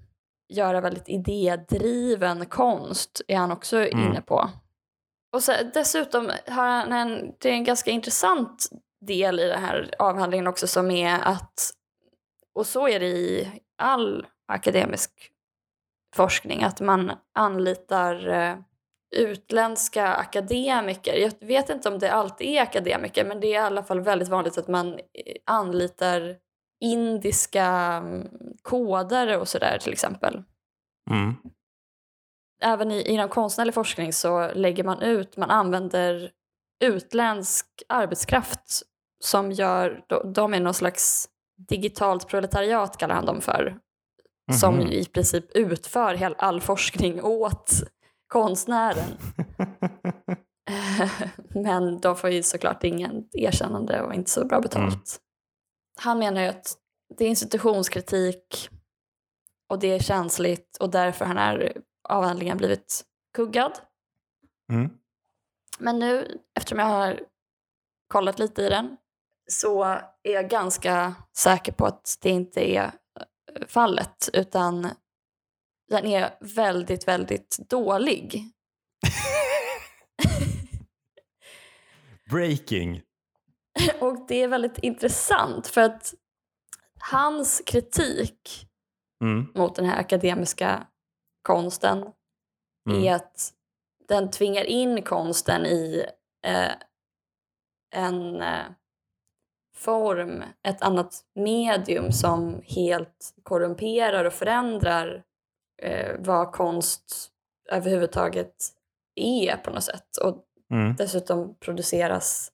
göra 0.53 0.81
väldigt 0.81 1.09
idédriven 1.09 2.45
konst 2.45 3.21
är 3.27 3.37
han 3.37 3.51
också 3.51 3.77
Mm. 3.77 3.99
inne 4.07 4.21
på. 4.21 4.49
Och 5.33 5.43
så, 5.43 5.53
dessutom 5.73 6.31
har 6.47 6.67
han 6.67 6.93
en, 6.93 7.33
det 7.39 7.49
är 7.49 7.53
en 7.53 7.63
ganska 7.63 7.91
intressant 7.91 8.69
del 9.01 9.39
i 9.39 9.47
den 9.47 9.61
här 9.61 9.95
avhandlingen 9.99 10.47
också 10.47 10.67
som 10.67 10.91
är 10.91 11.19
att, 11.19 11.71
och 12.55 12.67
så 12.67 12.87
är 12.87 12.99
det 12.99 13.07
i 13.07 13.51
all 13.77 14.27
akademisk 14.47 15.31
forskning, 16.15 16.63
att 16.63 16.81
man 16.81 17.11
anlitar 17.33 18.27
eh, 18.27 18.55
utländska 19.15 20.07
akademiker. 20.07 21.13
Jag 21.13 21.47
vet 21.47 21.69
inte 21.69 21.89
om 21.89 21.99
det 21.99 22.11
alltid 22.11 22.47
är 22.47 22.61
akademiker, 22.61 23.25
men 23.25 23.39
det 23.39 23.47
är 23.47 23.51
i 23.51 23.65
alla 23.65 23.83
fall 23.83 24.01
väldigt 24.01 24.29
vanligt 24.29 24.57
att 24.57 24.67
man 24.67 24.93
eh, 24.93 24.99
anlitar 25.45 26.35
indiska 26.81 27.65
mm, 27.65 28.27
kodare 28.61 29.37
och 29.37 29.47
sådär 29.47 29.77
till 29.81 29.93
exempel. 29.93 30.43
Mm. 31.11 31.35
Även 32.61 32.91
i, 32.91 33.01
inom 33.01 33.29
konstnärlig 33.29 33.73
forskning 33.73 34.13
så 34.13 34.51
lägger 34.53 34.83
man 34.83 35.01
ut, 35.01 35.37
man 35.37 35.49
använder 35.49 36.31
utländsk 36.83 37.65
arbetskraft 37.89 38.81
som 39.23 39.51
gör, 39.51 40.05
de, 40.33 40.53
är 40.53 40.59
någon 40.59 40.73
slags 40.73 41.29
digitalt 41.69 42.27
proletariat 42.27 42.97
kallar 42.97 43.15
han 43.15 43.25
dem 43.25 43.41
för, 43.41 43.77
som 44.59 44.75
Mhm. 44.75 44.87
i 44.87 45.05
princip 45.05 45.51
utför 45.55 46.35
all 46.37 46.61
forskning 46.61 47.23
åt 47.23 47.71
konstnären. 48.29 49.17
Men 51.49 51.99
de 51.99 52.15
får 52.15 52.29
ju 52.29 52.43
såklart 52.43 52.83
ingen 52.83 53.29
erkännande 53.31 54.01
och 54.01 54.13
inte 54.13 54.31
så 54.31 54.45
bra 54.45 54.61
betalt. 54.61 54.93
Mm. 54.93 55.21
Han 55.97 56.19
menar 56.19 56.41
ju 56.41 56.47
att 56.47 56.77
det 57.17 57.25
är 57.25 57.29
institutionskritik 57.29 58.69
och 59.69 59.79
det 59.79 59.87
är 59.87 59.99
känsligt 59.99 60.77
och 60.79 60.89
därför 60.89 61.25
har 61.25 61.35
den 61.35 61.43
här 61.43 61.81
avhandlingen 62.09 62.57
blivit 62.57 63.05
kuggad. 63.33 63.71
Mm. 64.71 64.89
Men 65.79 65.99
nu, 65.99 66.39
eftersom 66.57 66.79
jag 66.79 66.85
har 66.85 67.19
kollat 68.07 68.39
lite 68.39 68.61
i 68.61 68.69
den, 68.69 68.97
så 69.51 69.83
är 70.23 70.33
jag 70.33 70.49
ganska 70.49 71.15
säker 71.37 71.71
på 71.71 71.85
att 71.85 72.17
det 72.21 72.29
inte 72.29 72.71
är 72.71 72.83
eh, 72.83 73.67
fallet, 73.67 74.29
utan 74.33 74.87
den 75.89 76.05
är 76.05 76.37
väldigt, 76.39 77.07
väldigt 77.07 77.57
dålig. 77.69 78.43
Breaking. 82.31 83.01
Och 83.99 84.25
det 84.27 84.43
är 84.43 84.47
väldigt 84.47 84.77
intressant 84.77 85.67
för 85.67 85.81
att 85.81 86.13
hans 87.11 87.61
kritik 87.65 88.65
Mm. 89.23 89.47
mot 89.55 89.75
den 89.75 89.85
här 89.85 89.99
akademiska 89.99 90.87
konsten 91.41 92.05
Mm. 92.89 93.03
är 93.03 93.13
att 93.15 93.53
den 94.07 94.31
tvingar 94.31 94.63
in 94.63 95.01
konsten 95.01 95.65
i 95.65 96.05
eh, 96.45 96.71
en 97.95 98.41
eh, 98.41 98.65
form, 99.75 100.43
ett 100.63 100.81
annat 100.81 101.21
medium 101.35 102.11
som 102.11 102.61
helt 102.65 103.33
korrumperar 103.43 104.25
och 104.25 104.33
förändrar 104.33 105.23
eh, 105.81 106.15
vad 106.19 106.51
konst 106.51 107.31
överhuvudtaget 107.71 108.55
är 109.15 109.57
på 109.57 109.71
något 109.71 109.83
sätt. 109.83 110.17
Och 110.23 110.45
Mm. 110.71 110.95
dessutom 110.95 111.55
produceras 111.59 112.51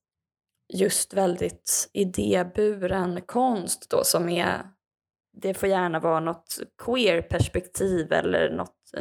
just 0.73 1.13
väldigt 1.13 1.89
idéburen 1.93 3.21
konst 3.21 3.89
då 3.89 4.03
som 4.03 4.29
är 4.29 4.69
det 5.41 5.53
får 5.53 5.69
gärna 5.69 5.99
vara 5.99 6.19
något 6.19 6.57
queer-perspektiv 6.85 8.11
eller 8.11 8.49
något, 8.49 8.91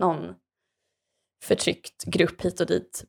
någon 0.00 0.34
förtryckt 1.44 2.04
grupp 2.04 2.44
hit 2.44 2.60
och 2.60 2.66
dit. 2.66 3.04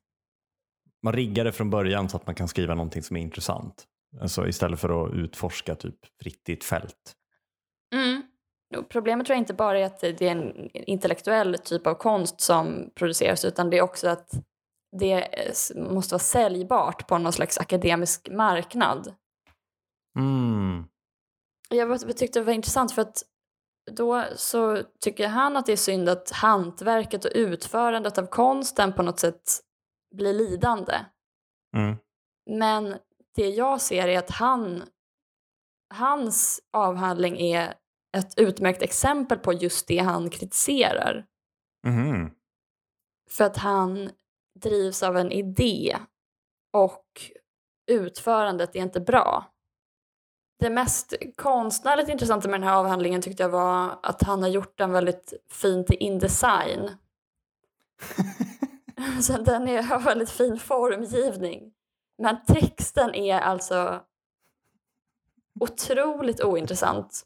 Man 1.03 1.13
riggar 1.13 1.43
det 1.43 1.51
från 1.51 1.69
början 1.69 2.09
så 2.09 2.17
att 2.17 2.25
man 2.25 2.35
kan 2.35 2.47
skriva 2.47 2.75
någonting 2.75 3.03
som 3.03 3.17
är 3.17 3.21
intressant. 3.21 3.85
Alltså 4.21 4.47
istället 4.47 4.79
för 4.79 5.05
att 5.05 5.13
utforska 5.13 5.75
typ 5.75 5.99
fritt 6.21 6.49
i 6.49 6.53
ett 6.53 6.63
fält. 6.63 7.15
Och 7.95 8.22
Problemet 8.89 9.27
tror 9.27 9.35
jag 9.35 9.41
inte 9.41 9.53
bara 9.53 9.79
är 9.79 9.85
att 9.85 9.99
det 9.99 10.21
är 10.21 10.31
en 10.31 10.69
intellektuell 10.73 11.57
typ 11.57 11.87
av 11.87 11.93
konst 11.93 12.41
som 12.41 12.89
produceras 12.95 13.45
utan 13.45 13.69
det 13.69 13.77
är 13.77 13.81
också 13.81 14.07
att 14.07 14.29
det 14.99 15.27
måste 15.75 16.13
vara 16.13 16.19
säljbart 16.19 17.07
på 17.07 17.17
någon 17.17 17.33
slags 17.33 17.57
akademisk 17.57 18.29
marknad. 18.29 19.15
Mm. 20.19 20.85
Jag 21.69 22.17
tyckte 22.17 22.39
det 22.39 22.45
var 22.45 22.53
intressant 22.53 22.91
för 22.91 23.01
att 23.01 23.23
då 23.91 24.23
så 24.35 24.83
tycker 25.01 25.27
han 25.27 25.57
att 25.57 25.65
det 25.65 25.71
är 25.71 25.77
synd 25.77 26.09
att 26.09 26.31
hantverket 26.31 27.25
och 27.25 27.31
utförandet 27.35 28.17
av 28.17 28.25
konsten 28.25 28.93
på 28.93 29.03
något 29.03 29.19
sätt 29.19 29.59
blir 30.15 30.33
lidande. 30.33 30.93
Mm. 31.77 31.97
Men 32.49 32.97
det 33.35 33.49
jag 33.49 33.81
ser 33.81 34.07
är 34.07 34.19
att 34.19 34.31
han, 34.31 34.83
hans 35.93 36.59
avhandling 36.73 37.41
är 37.41 37.73
ett 38.17 38.39
utmärkt 38.39 38.82
exempel 38.82 39.39
på 39.39 39.53
just 39.53 39.88
det 39.88 39.98
han 39.98 40.29
kritiserar. 40.29 41.25
Mhm. 41.88 42.32
För 43.29 43.43
att 43.43 43.58
han 43.58 44.10
drivs 44.60 45.03
av 45.03 45.17
en 45.17 45.32
idé 45.32 45.98
och 46.74 47.05
utförandet 47.91 48.75
är 48.75 48.79
inte 48.79 49.01
bra. 49.01 49.53
Det 50.60 50.70
mest 50.70 51.13
konstnärligt 51.36 52.10
intressanta 52.10 52.48
med 52.48 52.60
den 52.60 52.67
här 52.67 52.75
avhandlingen 52.75 53.22
tyckte 53.22 53.43
jag 53.43 53.50
var 53.50 54.00
att 54.03 54.24
han 54.24 54.41
har 54.41 54.50
gjort 54.50 54.77
den 54.77 54.91
väldigt 54.91 55.34
fint 55.50 55.91
i 55.91 55.96
Indesign. 55.96 56.91
Så 59.22 59.38
den 59.38 59.67
är, 59.67 59.84
har 59.84 60.00
väldigt 60.00 60.29
fin 60.29 60.60
formgivning. 60.60 61.74
Men 62.17 62.46
texten 62.46 63.15
är 63.15 63.39
alltså 63.39 64.01
otroligt 65.60 66.41
ointressant. 66.41 67.24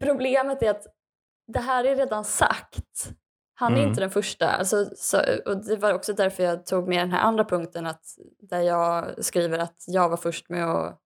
Problemet 0.00 0.62
är 0.62 0.70
att 0.70 0.86
det 1.52 1.58
här 1.60 1.84
är 1.84 1.96
redan 1.96 2.24
sagt. 2.24 3.10
Han 3.54 3.72
är 3.72 3.76
Mm. 3.76 3.88
inte 3.88 4.00
den 4.00 4.10
första. 4.10 4.48
Alltså, 4.50 4.90
så, 4.96 5.18
och 5.46 5.64
det 5.64 5.76
var 5.76 5.94
också 5.94 6.12
därför 6.12 6.42
jag 6.42 6.66
tog 6.66 6.88
med 6.88 6.98
den 6.98 7.12
här 7.12 7.20
andra 7.20 7.44
punkten 7.44 7.86
att, 7.86 8.04
där 8.38 8.60
jag 8.60 9.24
skriver 9.24 9.58
att 9.58 9.84
jag 9.86 10.08
var 10.08 10.16
först 10.16 10.48
med 10.48 10.70
att 10.70 11.00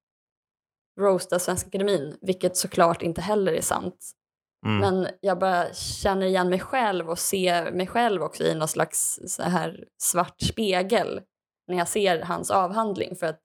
roasta 1.01 1.39
Svenska 1.39 1.69
Akademin, 1.69 2.19
vilket 2.21 2.57
såklart 2.57 3.03
inte 3.03 3.21
heller 3.21 3.53
är 3.53 3.61
sant. 3.61 4.13
Mm. 4.67 4.79
Men 4.79 5.09
jag 5.21 5.39
bara 5.39 5.73
känner 5.75 6.27
igen 6.27 6.49
mig 6.49 6.61
själv 6.61 7.11
och 7.11 7.19
ser 7.19 7.73
mig 7.73 7.87
själv 7.87 8.23
också 8.23 8.45
i 8.45 8.55
någon 8.55 8.69
slags 8.69 9.21
så 9.27 9.43
här 9.43 9.85
svart 10.03 10.41
spegel 10.41 11.21
när 11.69 11.79
jag 11.79 11.89
ser 11.89 12.23
hans 12.23 12.51
avhandling 12.51 13.17
för 13.17 13.27
att 13.27 13.43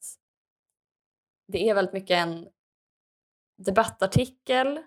det 1.48 1.70
är 1.70 1.76
väldigt 1.76 1.94
mycket 1.94 2.18
en 2.18 2.48
debattartikel. 3.66 4.84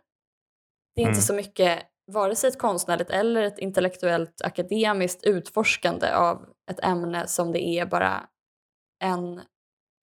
Det 0.95 1.01
är 1.01 1.05
Mm. 1.05 1.13
inte 1.15 1.27
så 1.27 1.35
mycket 1.35 1.83
vare 2.07 2.37
sig 2.37 2.49
ett 2.49 2.59
konstnärligt 2.59 3.11
eller 3.11 3.43
ett 3.43 3.59
intellektuellt 3.59 4.43
akademiskt 4.43 5.25
utforskande 5.25 6.13
av 6.15 6.47
ett 6.71 6.85
ämne 6.85 7.27
som 7.27 7.53
det 7.53 7.63
är 7.63 7.87
bara 7.87 8.29
en 9.03 9.39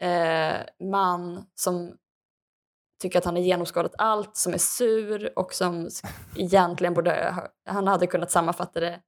eh, 0.02 0.58
man 0.90 1.46
som 1.56 1.98
tycker 3.02 3.20
att 3.20 3.26
han 3.26 3.36
har 3.36 3.42
genomskådat 3.44 3.94
allt, 3.98 4.38
som 4.38 4.54
är 4.54 4.58
sur 4.58 5.40
och 5.40 5.54
som 5.54 5.90
egentligen 6.36 6.94
borde, 6.94 7.32
ha- 7.32 7.48
han 7.74 7.88
hade 7.88 8.08
kunnat 8.08 8.32
sammanfatta 8.32 8.80
det 8.80 9.02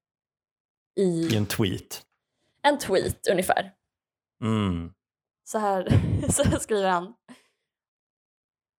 i 0.95 1.27
I 1.33 1.35
en 1.37 1.45
tweet. 1.45 2.05
en 2.61 2.77
tweet 2.79 3.27
ungefär. 3.27 3.73
Mm. 4.43 4.93
Så 5.43 5.57
här, 5.57 5.87
så 6.31 6.43
här 6.43 6.59
skriver 6.59 6.89
han. 6.89 7.13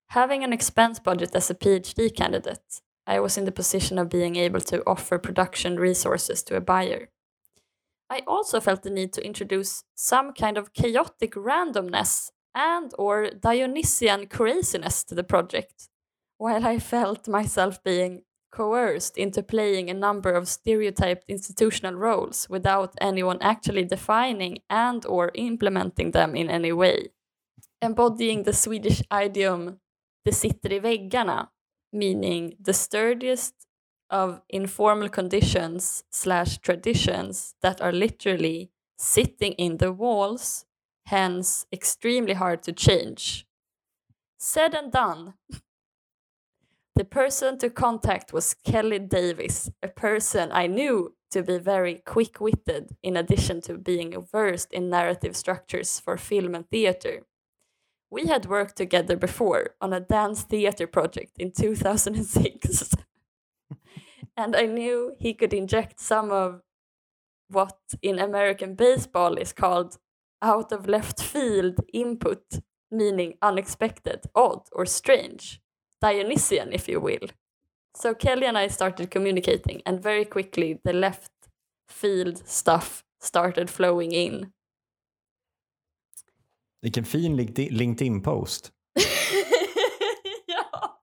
Having 0.08 0.44
an 0.44 0.52
expense 0.52 1.02
budget 1.04 1.34
as 1.36 1.50
a 1.50 1.54
PhD 1.60 2.08
candidate, 2.10 2.60
I 3.10 3.18
was 3.18 3.36
in 3.36 3.44
the 3.44 3.52
position 3.52 3.98
of 3.98 4.08
being 4.08 4.36
able 4.36 4.60
to 4.60 4.84
offer 4.86 5.18
production 5.18 5.80
resources 5.80 6.44
to 6.44 6.54
a 6.54 6.60
buyer. 6.60 7.08
I 8.08 8.22
also 8.24 8.60
felt 8.60 8.82
the 8.82 8.90
need 8.90 9.12
to 9.14 9.26
introduce 9.26 9.82
some 9.96 10.32
kind 10.32 10.56
of 10.56 10.72
chaotic 10.72 11.34
randomness 11.34 12.30
and 12.54 12.94
or 12.96 13.30
Dionysian 13.30 14.28
craziness 14.28 15.02
to 15.04 15.16
the 15.16 15.24
project, 15.24 15.88
while 16.38 16.64
I 16.64 16.78
felt 16.78 17.26
myself 17.26 17.82
being 17.82 18.22
coerced 18.52 19.18
into 19.18 19.42
playing 19.42 19.90
a 19.90 19.94
number 19.94 20.30
of 20.30 20.48
stereotyped 20.48 21.24
institutional 21.28 21.94
roles 21.94 22.48
without 22.48 22.94
anyone 23.00 23.38
actually 23.40 23.84
defining 23.84 24.58
and 24.68 25.04
or 25.06 25.32
implementing 25.34 26.12
them 26.12 26.36
in 26.36 26.48
any 26.48 26.72
way. 26.72 27.08
Embodying 27.82 28.44
the 28.44 28.52
Swedish 28.52 29.02
idiom 29.10 29.78
det 30.24 30.32
sitter 30.32 30.72
i 30.72 30.78
väggarna, 30.78 31.48
meaning 31.92 32.56
the 32.60 32.72
sturdiest 32.72 33.54
of 34.10 34.42
informal 34.48 35.08
conditions 35.08 36.04
slash 36.10 36.58
traditions 36.58 37.54
that 37.62 37.80
are 37.80 37.92
literally 37.92 38.70
sitting 38.98 39.52
in 39.52 39.78
the 39.78 39.92
walls, 39.92 40.66
hence 41.06 41.66
extremely 41.72 42.34
hard 42.34 42.62
to 42.64 42.72
change. 42.72 43.46
Said 44.38 44.74
and 44.74 44.90
done. 44.92 45.34
The 46.96 47.04
person 47.04 47.56
to 47.58 47.70
contact 47.70 48.32
was 48.32 48.52
Kelly 48.52 48.98
Davis, 48.98 49.70
a 49.82 49.88
person 49.88 50.50
I 50.52 50.66
knew 50.66 51.14
to 51.30 51.42
be 51.42 51.58
very 51.58 52.02
quick 52.04 52.40
witted 52.40 52.96
in 53.02 53.16
addition 53.16 53.60
to 53.62 53.78
being 53.78 54.20
versed 54.20 54.72
in 54.72 54.90
narrative 54.90 55.36
structures 55.36 55.98
for 55.98 56.18
film 56.18 56.54
and 56.54 56.68
theatre. 56.68 57.26
We 58.10 58.26
had 58.26 58.46
worked 58.46 58.76
together 58.76 59.16
before 59.16 59.76
on 59.80 59.92
a 59.92 60.00
dance 60.00 60.42
theatre 60.42 60.86
project 60.86 61.32
in 61.38 61.52
2006. 61.52 62.94
and 64.36 64.56
I 64.56 64.66
knew 64.66 65.14
he 65.18 65.34
could 65.34 65.54
inject 65.54 66.00
some 66.00 66.30
of 66.30 66.62
what 67.48 67.78
in 68.02 68.18
American 68.18 68.74
baseball 68.74 69.34
is 69.36 69.52
called 69.52 69.98
out 70.42 70.72
of 70.72 70.88
left 70.88 71.22
field 71.22 71.78
input, 71.92 72.42
meaning 72.90 73.34
unexpected, 73.42 74.26
odd, 74.34 74.62
or 74.72 74.86
strange. 74.86 75.60
Dionysian, 76.00 76.72
if 76.72 76.88
you 76.88 77.00
will. 77.00 77.28
So 77.94 78.14
Kelly 78.14 78.46
and 78.46 78.56
I 78.56 78.68
started 78.68 79.10
communicating, 79.10 79.82
and 79.84 80.02
very 80.02 80.24
quickly 80.24 80.80
the 80.82 80.92
left 80.92 81.30
field 81.88 82.46
stuff 82.48 83.04
started 83.20 83.68
flowing 83.68 84.12
in. 84.12 84.52
Vilken 86.82 87.04
fin 87.04 87.36
LinkedIn-post. 87.56 88.72
ja. 90.46 91.00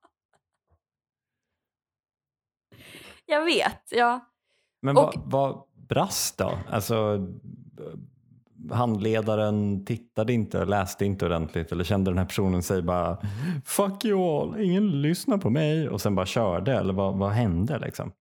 Jag 3.25 3.45
vet, 3.45 3.91
ja. 3.91 4.19
Men 4.81 4.95
vad, 4.95 5.21
vad 5.25 5.63
brast 5.89 6.37
då? 6.37 6.59
Alltså, 6.69 7.27
handledaren 8.71 9.85
tittade 9.85 10.33
inte, 10.33 10.65
läste 10.65 11.05
inte 11.05 11.25
ordentligt 11.25 11.71
eller 11.71 11.83
kände 11.83 12.11
den 12.11 12.17
här 12.17 12.25
personen 12.25 12.63
sig 12.63 12.81
bara 12.81 13.17
fuck 13.65 14.05
you 14.05 14.19
all, 14.19 14.61
ingen 14.61 15.01
lyssnar 15.01 15.37
på 15.37 15.49
mig 15.49 15.89
och 15.89 16.01
sen 16.01 16.15
bara 16.15 16.25
körde 16.25 16.73
eller 16.73 16.93
vad, 16.93 17.17
vad 17.17 17.31
hände 17.31 17.79
liksom? 17.79 18.11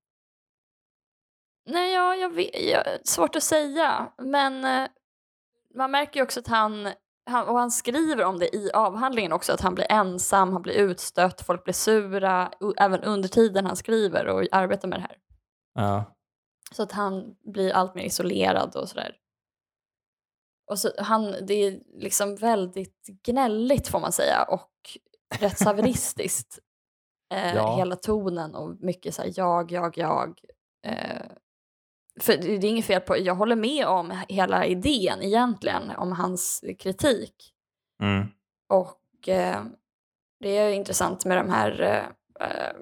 Nej, 1.68 1.94
ja, 1.94 2.14
jag 2.14 2.34
vet, 2.34 2.70
jag, 2.70 2.84
svårt 3.04 3.36
att 3.36 3.42
säga, 3.42 4.12
men 4.18 4.64
eh, 4.64 4.88
man 5.75 5.90
märker 5.90 6.20
ju 6.20 6.25
också 6.25 6.40
att 6.40 6.46
han, 6.46 6.88
han, 7.26 7.49
och 7.49 7.59
han 7.59 7.71
skriver 7.71 8.25
om 8.25 8.38
det 8.38 8.56
i 8.56 8.71
avhandlingen 8.75 9.33
också, 9.33 9.52
att 9.52 9.61
han 9.61 9.75
blir 9.75 9.92
ensam, 9.92 10.52
han 10.52 10.62
blir 10.62 10.75
utstött, 10.75 11.40
folk 11.42 11.64
blir 11.64 11.75
sura, 11.75 12.52
även 12.76 13.00
under 13.04 13.28
tiden 13.28 13.66
han 13.66 13.76
skriver 13.76 14.26
och 14.26 14.47
arbetar 14.52 14.88
med 14.88 14.99
det 14.99 15.02
här. 15.02 15.16
Ja. 15.75 16.04
Så 16.73 16.83
att 16.83 16.92
han 16.92 17.37
blir 17.52 17.73
allt 17.73 17.95
mer 17.95 18.04
isolerad 18.04 18.76
och 18.76 18.88
sådär. 18.88 19.16
Och 20.71 20.78
så, 20.78 20.90
han, 20.99 21.35
det 21.47 21.54
är 21.54 21.80
liksom 22.00 22.37
väldigt 22.37 23.06
gnälligt 23.26 23.88
får 23.88 24.00
man 24.00 24.12
säga 24.12 24.42
och 24.42 24.71
rätt 25.40 25.59
saviristiskt. 25.64 26.59
Eh, 27.35 27.54
Ja. 27.54 27.76
Hela 27.76 27.97
tonen 27.97 28.54
och 28.54 28.76
mycket 28.80 29.15
så 29.15 29.23
här 29.23 29.32
jag, 29.36 29.73
jag, 29.73 29.99
jag. 29.99 30.41
Eh, 30.86 31.26
för 32.20 32.36
det 32.36 32.52
är 32.52 32.64
inget 32.64 32.84
fel 32.84 33.00
på, 33.00 33.18
jag 33.18 33.34
håller 33.34 33.56
med 33.56 33.86
om 33.86 34.12
hela 34.28 34.66
idén 34.66 35.22
egentligen, 35.22 35.90
om 35.90 36.12
hans 36.12 36.64
kritik. 36.78 37.52
Mm. 38.02 38.26
Och 38.68 39.28
eh, 39.28 39.64
det 40.40 40.56
är 40.56 40.70
intressant 40.70 41.24
med 41.24 41.36
de 41.36 41.50
här, 41.50 41.80
eh, 41.80 42.48
eh, 42.48 42.72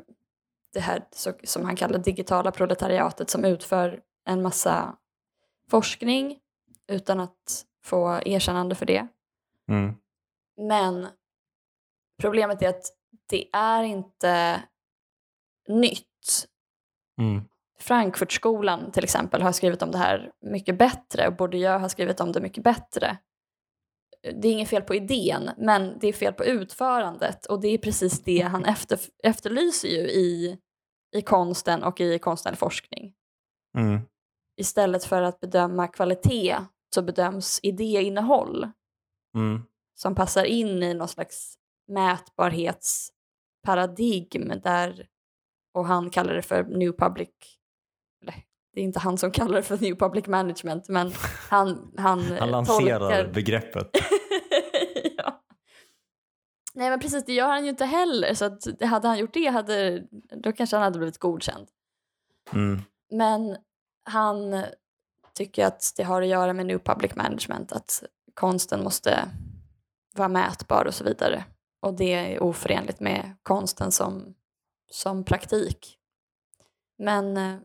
det 0.72 0.80
här 0.80 1.02
som 1.44 1.64
han 1.64 1.76
kallar 1.76 1.98
digitala 1.98 2.50
proletariatet 2.50 3.30
som 3.30 3.44
utför 3.44 4.00
en 4.24 4.42
massa 4.42 4.96
forskning 5.70 6.38
utan 6.86 7.20
att 7.20 7.64
få 7.84 8.20
erkännande 8.24 8.74
för 8.74 8.86
det. 8.86 9.06
Mm. 9.68 9.94
Men 10.56 11.08
problemet 12.20 12.62
är 12.62 12.68
att 12.68 12.84
det 13.26 13.48
är 13.52 13.82
inte 13.82 14.62
nytt. 15.68 16.48
Mm. 17.18 17.42
Frankfurtskolan 17.78 18.92
till 18.92 19.04
exempel 19.04 19.42
har 19.42 19.52
skrivit 19.52 19.82
om 19.82 19.90
det 19.90 19.98
här 19.98 20.32
mycket 20.40 20.78
bättre 20.78 21.28
och 21.28 21.36
Bourdieu 21.36 21.78
har 21.78 21.88
skrivit 21.88 22.20
om 22.20 22.32
det 22.32 22.40
mycket 22.40 22.64
bättre. 22.64 23.18
Det 24.22 24.48
är 24.48 24.52
inget 24.52 24.68
fel 24.68 24.82
på 24.82 24.94
idén, 24.94 25.50
men 25.56 25.98
det 25.98 26.08
är 26.08 26.12
fel 26.12 26.32
på 26.32 26.44
utförandet 26.44 27.46
och 27.46 27.60
det 27.60 27.68
är 27.68 27.78
precis 27.78 28.22
det 28.22 28.40
han 28.40 28.64
efter, 28.64 28.98
efterlyser 29.22 29.88
ju 29.88 30.00
i, 30.00 30.58
i 31.16 31.22
konsten 31.22 31.82
och 31.82 32.00
i 32.00 32.18
konstnärlig 32.18 32.58
forskning. 32.58 33.14
Mm. 33.78 34.00
Istället 34.56 35.04
för 35.04 35.22
att 35.22 35.40
bedöma 35.40 35.88
kvalitet 35.88 36.56
så 36.94 37.02
bedöms 37.02 37.60
idéinnehåll 37.62 38.70
Mm. 39.36 39.62
som 39.94 40.14
passar 40.14 40.44
in 40.44 40.82
i 40.82 40.94
någon 40.94 41.08
slags 41.08 41.58
mätbarhetsparadigm 41.88 44.52
där, 44.62 45.08
och 45.74 45.86
han 45.86 46.10
kallar 46.10 46.34
det 46.34 46.42
för 46.42 46.64
New 46.64 46.92
Public, 46.92 47.58
det 48.74 48.80
är 48.80 48.84
inte 48.84 48.98
han 48.98 49.18
som 49.18 49.30
kallar 49.30 49.54
det 49.54 49.62
för 49.62 49.78
New 49.78 49.94
Public 49.94 50.26
Management, 50.26 50.88
men 50.88 51.12
han, 51.50 51.92
han, 51.96 52.36
Han 52.38 52.50
lanserar 52.50 52.98
tolkar... 52.98 53.32
begreppet. 53.32 53.90
ja. 55.16 55.42
Nej 56.74 56.90
men 56.90 57.00
precis, 57.00 57.24
det 57.24 57.32
gör 57.32 57.48
han 57.48 57.64
ju 57.64 57.70
inte 57.70 57.84
heller, 57.84 58.34
så 58.34 58.44
att 58.44 58.82
hade 58.82 59.08
han 59.08 59.18
gjort 59.18 59.34
det 59.34 59.46
hade, 59.46 60.02
då 60.42 60.52
kanske 60.52 60.76
han 60.76 60.82
hade 60.82 60.98
blivit 60.98 61.18
godkänd. 61.18 61.68
Mm. 62.52 62.82
Men 63.10 63.56
han 64.04 64.64
tycker 65.34 65.66
att 65.66 65.92
det 65.96 66.02
har 66.02 66.22
att 66.22 66.28
göra 66.28 66.52
med 66.52 66.66
New 66.66 66.78
Public 66.78 67.14
Management, 67.14 67.72
att 67.72 68.04
konsten 68.34 68.84
måste 68.84 69.28
vara 70.14 70.28
mätbar 70.28 70.84
och 70.86 70.94
så 70.94 71.04
vidare. 71.04 71.44
Och 71.80 71.94
det 71.94 72.14
är 72.14 72.42
oförenligt 72.42 73.00
med 73.00 73.36
konsten 73.42 73.92
som, 73.92 74.34
som 74.90 75.24
praktik. 75.24 75.98
Men 76.98 77.36
eh, 77.36 77.56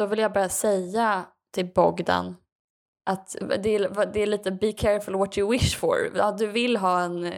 då 0.00 0.06
vill 0.06 0.18
jag 0.18 0.32
bara 0.32 0.48
säga 0.48 1.26
till 1.54 1.72
Bogdan 1.74 2.36
att 3.10 3.36
det 3.40 3.74
är, 3.74 4.12
det 4.12 4.22
är 4.22 4.26
lite 4.26 4.50
be 4.50 4.72
careful 4.72 5.16
what 5.16 5.38
you 5.38 5.50
wish 5.50 5.76
for. 5.76 5.96
Ja, 6.16 6.32
du 6.32 6.46
vill 6.46 6.76
ha 6.76 7.00
en 7.00 7.32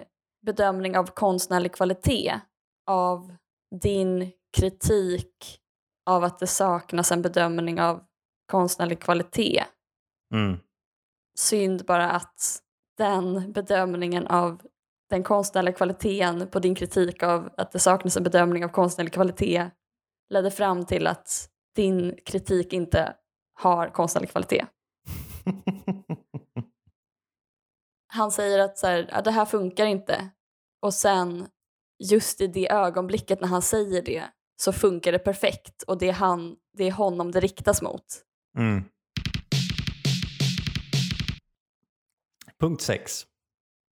bedömning 0.46 0.98
av 0.98 1.06
konstnärlig 1.06 1.72
kvalitet 1.72 2.40
av 2.86 3.36
din 3.80 4.32
kritik 4.56 5.58
av 6.10 6.24
att 6.24 6.38
det 6.38 6.46
saknas 6.46 7.12
en 7.12 7.22
bedömning 7.22 7.80
av 7.80 8.02
konstnärlig 8.50 9.00
kvalitet. 9.00 9.64
Mm. 10.34 10.58
Synd 11.38 11.84
bara 11.84 12.10
att 12.10 12.62
den 12.98 13.52
bedömningen 13.52 14.26
av 14.26 14.62
den 15.10 15.22
konstnärliga 15.22 15.74
kvaliteten 15.74 16.46
på 16.46 16.58
din 16.58 16.74
kritik 16.74 17.22
av 17.22 17.50
att 17.56 17.72
det 17.72 17.78
saknas 17.78 18.16
en 18.16 18.22
bedömning 18.22 18.64
av 18.64 18.68
konstnärlig 18.68 19.12
kvalitet 19.12 19.70
ledde 20.30 20.50
fram 20.50 20.86
till 20.86 21.06
att 21.06 21.51
din 21.74 22.18
kritik 22.24 22.72
inte 22.72 23.16
har 23.54 23.88
konstnärlig 23.88 24.30
kvalitet. 24.30 24.66
Han 28.06 28.32
säger 28.32 28.58
att 28.58 28.78
så 28.78 28.86
här, 28.86 29.08
"Ja, 29.12 29.22
det 29.22 29.30
här 29.30 29.44
funkar 29.44 29.86
inte 29.86 30.30
och 30.82 30.94
sen 30.94 31.48
just 31.98 32.40
i 32.40 32.46
det 32.46 32.70
ögonblicket 32.70 33.40
när 33.40 33.48
han 33.48 33.62
säger 33.62 34.02
det 34.02 34.24
så 34.62 34.72
funkar 34.72 35.12
det 35.12 35.18
perfekt 35.18 35.82
och 35.82 35.98
det 35.98 36.08
är, 36.08 36.12
han, 36.12 36.56
det 36.72 36.84
är 36.84 36.92
honom 36.92 37.30
det 37.30 37.40
riktas 37.40 37.82
mot. 37.82 38.04
Mm. 38.58 38.84
Punkt 42.60 42.82
6. 42.82 43.26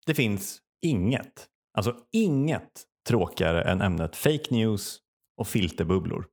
Det 0.05 0.13
finns 0.15 0.61
inget, 0.81 1.47
alltså 1.73 1.95
inget 2.11 2.83
tråkigare 3.07 3.63
än 3.63 3.81
ämnet 3.81 4.15
fake 4.15 4.45
news 4.49 4.99
och 5.37 5.47
filterbubblor. 5.47 6.25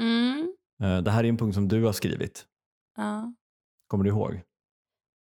Mm. 0.00 0.52
Eh, 0.82 0.98
Det 1.02 1.10
här 1.10 1.24
är 1.24 1.28
en 1.28 1.36
punkt 1.36 1.54
som 1.54 1.68
du 1.68 1.84
har 1.84 1.92
skrivit. 1.92 2.46
Ja. 2.96 3.34
Kommer 3.86 4.04
du 4.04 4.10
ihåg? 4.10 4.40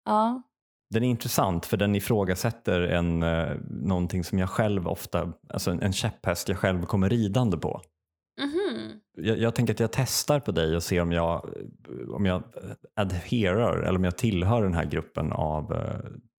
ja. 0.04 0.42
Den 0.90 1.02
är 1.04 1.08
intressant 1.08 1.66
för 1.66 1.76
den 1.76 1.94
ifrågasätter 1.94 2.80
en, 2.80 3.22
eh, 3.22 3.56
någonting 3.70 4.24
som 4.24 4.38
jag 4.38 4.50
själv 4.50 4.88
ofta, 4.88 5.32
alltså 5.48 5.70
en, 5.70 5.82
en 5.82 5.92
käpphäst 5.92 6.48
jag 6.48 6.58
själv 6.58 6.82
kommer 6.82 7.08
ridande 7.10 7.56
på. 7.56 7.80
Mhm. 8.40 9.00
jag, 9.18 9.38
jag 9.38 9.54
tänker 9.54 9.74
att 9.74 9.80
jag 9.80 9.92
testar 9.92 10.40
på 10.40 10.52
dig 10.52 10.76
och 10.76 10.82
ser 10.82 11.00
om 11.02 11.12
jag, 11.12 11.50
om 12.14 12.26
jag 12.26 12.42
adherar 12.96 13.82
eller 13.82 13.98
om 13.98 14.04
jag 14.04 14.18
tillhör 14.18 14.62
den 14.62 14.74
här 14.74 14.84
gruppen 14.84 15.32
av 15.32 15.72
uh, 15.72 15.78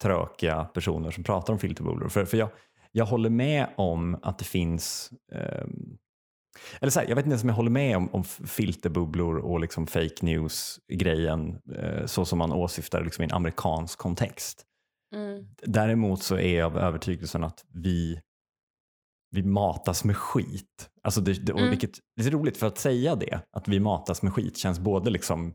trökiga 0.01 0.63
personer 0.63 1.11
som 1.11 1.23
pratar 1.23 1.53
om 1.53 1.59
filterbubblor. 1.59 2.09
För, 2.09 2.25
för 2.25 2.37
jag, 2.37 2.49
jag 2.91 3.05
håller 3.05 3.29
med 3.29 3.67
om 3.77 4.19
att 4.21 4.39
det 4.39 4.45
finns 4.45 5.11
um, 5.63 5.97
eller 6.81 6.91
så 6.91 6.99
här, 6.99 7.07
jag 7.07 7.15
vet 7.15 7.25
inte 7.25 7.33
ens 7.33 7.43
om 7.43 7.49
jag 7.49 7.55
håller 7.55 7.71
med 7.71 7.97
om, 7.97 8.09
om 8.13 8.23
filterbubblor 8.23 9.37
och 9.37 9.59
liksom 9.59 9.87
fake 9.87 10.15
news-grejen 10.25 11.59
eh, 11.75 12.05
så 12.05 12.25
som 12.25 12.39
man 12.39 12.53
åsyftar 12.53 13.03
liksom 13.03 13.21
i 13.21 13.25
en 13.25 13.33
amerikansk 13.33 13.99
kontext. 13.99 14.63
Mm. 15.15 15.47
Däremot 15.61 16.23
så 16.23 16.37
är 16.37 16.57
jag 16.57 16.65
av 16.65 16.77
övertygelsen 16.77 17.43
att 17.43 17.65
vi, 17.73 18.21
vi 19.31 19.43
matas 19.43 20.03
med 20.03 20.17
skit. 20.17 20.89
Alltså 21.03 21.21
det, 21.21 21.45
det, 21.45 21.51
mm. 21.51 21.69
vilket, 21.69 21.99
det 22.15 22.27
är 22.27 22.31
roligt 22.31 22.57
för 22.57 22.67
att 22.67 22.77
säga 22.77 23.15
det, 23.15 23.41
att 23.51 23.67
vi 23.67 23.79
matas 23.79 24.21
med 24.21 24.33
skit 24.33 24.57
känns 24.57 24.79
både 24.79 25.09
liksom 25.09 25.53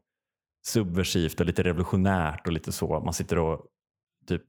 subversivt 0.67 1.41
och 1.41 1.47
lite 1.47 1.63
revolutionärt 1.63 2.47
och 2.47 2.53
lite 2.53 2.73
så. 2.73 3.01
Man 3.01 3.15
sitter 3.15 3.39
och 3.39 3.67
typ 4.27 4.43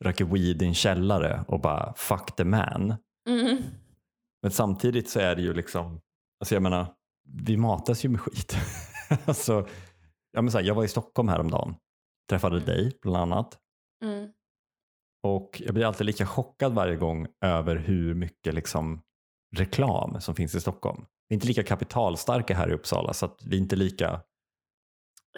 röker 0.00 0.24
weed 0.24 0.62
i 0.62 0.66
en 0.66 0.74
källare 0.74 1.44
och 1.48 1.60
bara 1.60 1.94
fuck 1.96 2.36
the 2.36 2.44
man. 2.44 2.94
Mm. 3.28 3.62
Men 4.44 4.50
samtidigt 4.50 5.08
så 5.08 5.20
är 5.20 5.36
det 5.36 5.42
ju 5.42 5.54
liksom, 5.54 6.00
alltså 6.40 6.54
jag 6.54 6.62
menar, 6.62 6.94
vi 7.44 7.56
matas 7.56 8.04
ju 8.04 8.08
med 8.08 8.20
skit. 8.20 8.56
alltså, 9.24 9.68
ja, 10.32 10.42
men 10.42 10.50
så 10.50 10.58
här, 10.58 10.64
jag 10.64 10.74
var 10.74 10.84
i 10.84 10.88
Stockholm 10.88 11.28
häromdagen, 11.28 11.74
träffade 12.30 12.56
mm. 12.56 12.66
dig 12.66 12.98
bland 13.02 13.32
annat. 13.32 13.58
Mm. 14.04 14.28
Och 15.22 15.62
jag 15.64 15.74
blir 15.74 15.86
alltid 15.86 16.06
lika 16.06 16.26
chockad 16.26 16.74
varje 16.74 16.96
gång 16.96 17.26
över 17.44 17.76
hur 17.76 18.14
mycket 18.14 18.54
liksom 18.54 19.02
reklam 19.56 20.20
som 20.20 20.34
finns 20.34 20.54
i 20.54 20.60
Stockholm. 20.60 21.04
Vi 21.28 21.34
är 21.34 21.36
inte 21.36 21.46
lika 21.46 21.62
kapitalstarka 21.62 22.56
här 22.56 22.70
i 22.70 22.74
Uppsala 22.74 23.12
så 23.12 23.26
att 23.26 23.42
vi 23.44 23.56
är 23.56 23.60
inte 23.60 23.76
lika 23.76 24.20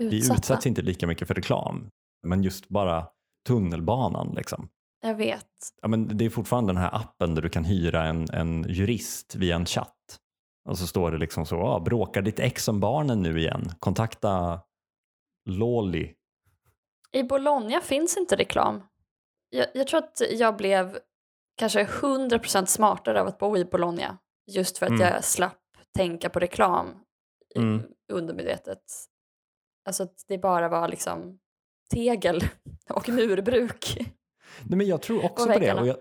Utsatta. 0.00 0.10
vi 0.10 0.38
utsätts 0.38 0.66
inte 0.66 0.82
lika 0.82 1.06
mycket 1.06 1.28
för 1.28 1.34
reklam. 1.34 1.90
Men 2.26 2.42
just 2.42 2.68
bara 2.68 3.08
tunnelbanan 3.46 4.34
liksom. 4.36 4.68
Jag 5.06 5.14
vet. 5.14 5.46
Ja, 5.82 5.88
men 5.88 6.18
det 6.18 6.24
är 6.24 6.30
fortfarande 6.30 6.72
den 6.72 6.82
här 6.82 6.94
appen 6.94 7.34
där 7.34 7.42
du 7.42 7.48
kan 7.48 7.64
hyra 7.64 8.04
en, 8.04 8.30
en 8.32 8.64
jurist 8.68 9.34
via 9.34 9.56
en 9.56 9.66
chatt. 9.66 10.18
Och 10.68 10.78
så 10.78 10.86
står 10.86 11.10
det 11.10 11.18
liksom 11.18 11.46
så, 11.46 11.60
ah, 11.60 11.80
bråkar 11.80 12.22
ditt 12.22 12.40
ex 12.40 12.68
om 12.68 12.80
barnen 12.80 13.22
nu 13.22 13.38
igen? 13.38 13.72
Kontakta 13.78 14.60
Lolly. 15.48 16.14
I 17.12 17.22
Bologna 17.22 17.80
finns 17.80 18.16
inte 18.16 18.36
reklam. 18.36 18.82
Jag, 19.50 19.66
jag 19.74 19.86
tror 19.86 19.98
att 19.98 20.22
jag 20.30 20.56
blev 20.56 20.98
kanske 21.56 21.84
100% 21.84 22.66
smartare 22.66 23.20
av 23.20 23.26
att 23.26 23.38
bo 23.38 23.56
i 23.56 23.64
Bologna. 23.64 24.18
Just 24.46 24.78
för 24.78 24.86
att 24.86 24.90
mm. 24.90 25.02
jag 25.02 25.24
slapp 25.24 25.62
tänka 25.96 26.30
på 26.30 26.40
reklam 26.40 26.94
mm. 27.56 27.82
undermedvetet. 28.12 28.82
Alltså 29.84 30.02
att 30.02 30.24
det 30.28 30.38
bara 30.38 30.68
var 30.68 30.88
liksom 30.88 31.38
tegel 31.90 32.44
och 32.88 33.08
murbruk. 33.08 33.98
Nej, 34.64 34.78
men 34.78 34.86
jag 34.86 35.02
tror 35.02 35.24
också 35.24 35.52
på 35.52 35.58
det. 35.58 35.74
Och 35.74 35.86
jag, 35.86 35.96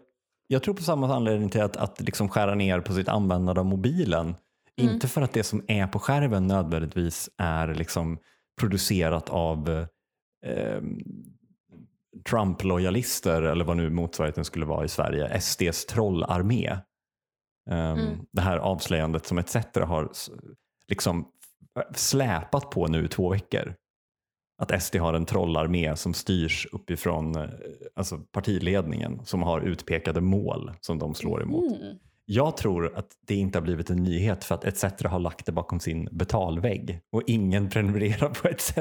jag, 0.48 0.64
tror 0.64 0.74
på 0.74 0.84
samma 0.84 1.16
anledning 1.16 1.50
till 1.50 1.62
att, 1.62 1.78
att 1.78 2.02
liksom 2.02 2.30
skära 2.30 2.56
ner 2.56 2.80
på 2.80 2.94
sitt 2.94 3.10
användande 3.10 3.60
av 3.60 3.66
mobilen. 3.66 4.36
Mm. 4.78 4.94
Inte 4.94 5.08
för 5.08 5.22
att 5.22 5.34
det 5.34 5.44
som 5.44 5.64
är 5.68 5.88
på 5.88 6.00
skärmen 6.00 6.48
nödvändigtvis 6.48 7.30
är 7.38 7.74
liksom 7.74 8.18
producerat 8.60 9.30
av 9.30 9.70
eh, 10.46 10.82
Trump-lojalister 12.30 13.42
eller 13.42 13.66
vad 13.66 13.78
nu 13.78 13.90
motsvarigheten 13.90 14.46
skulle 14.46 14.66
vara 14.66 14.86
i 14.86 14.88
Sverige, 14.88 15.42
SDs 15.42 15.86
trollarmé. 15.86 16.78
Um, 17.70 17.78
mm. 17.78 18.20
Det 18.32 18.42
här 18.42 18.58
avslöjandet 18.58 19.26
som 19.26 19.38
ETC 19.38 19.56
har 19.76 20.12
liksom 20.88 21.28
släpat 21.96 22.70
på 22.70 22.88
nu 22.88 23.06
i 23.06 23.08
två 23.08 23.30
veckor 23.30 23.76
att 24.58 24.84
SD 24.84 24.96
har 24.96 25.14
en 25.14 25.26
trollarmé 25.26 25.96
som 25.96 26.14
styrs 26.14 26.68
uppifrån 26.72 27.36
eh, 27.36 27.50
alltså 27.96 28.18
partiledningen 28.18 29.26
som 29.26 29.44
har 29.44 29.62
utpekade 29.62 30.22
mål 30.22 30.72
som 30.82 31.00
de 31.00 31.16
slår 31.16 31.44
emot. 31.44 31.78
Mm. 31.82 31.98
Jag 32.26 32.58
tror 32.58 32.98
att 32.98 33.08
det 33.28 33.36
inte 33.36 33.58
har 33.58 33.64
blivit 33.64 33.90
en 33.90 34.04
nyhet 34.04 34.44
för 34.44 34.56
att 34.56 34.64
ETC 34.64 34.84
har 35.04 35.20
lagt 35.20 35.46
det 35.46 35.52
bakom 35.52 35.80
sin 35.80 36.10
betalvägg 36.12 37.00
och 37.12 37.22
ingen 37.28 37.70
prenumererar 37.70 38.30
på 38.30 38.48
ETC. 38.48 38.74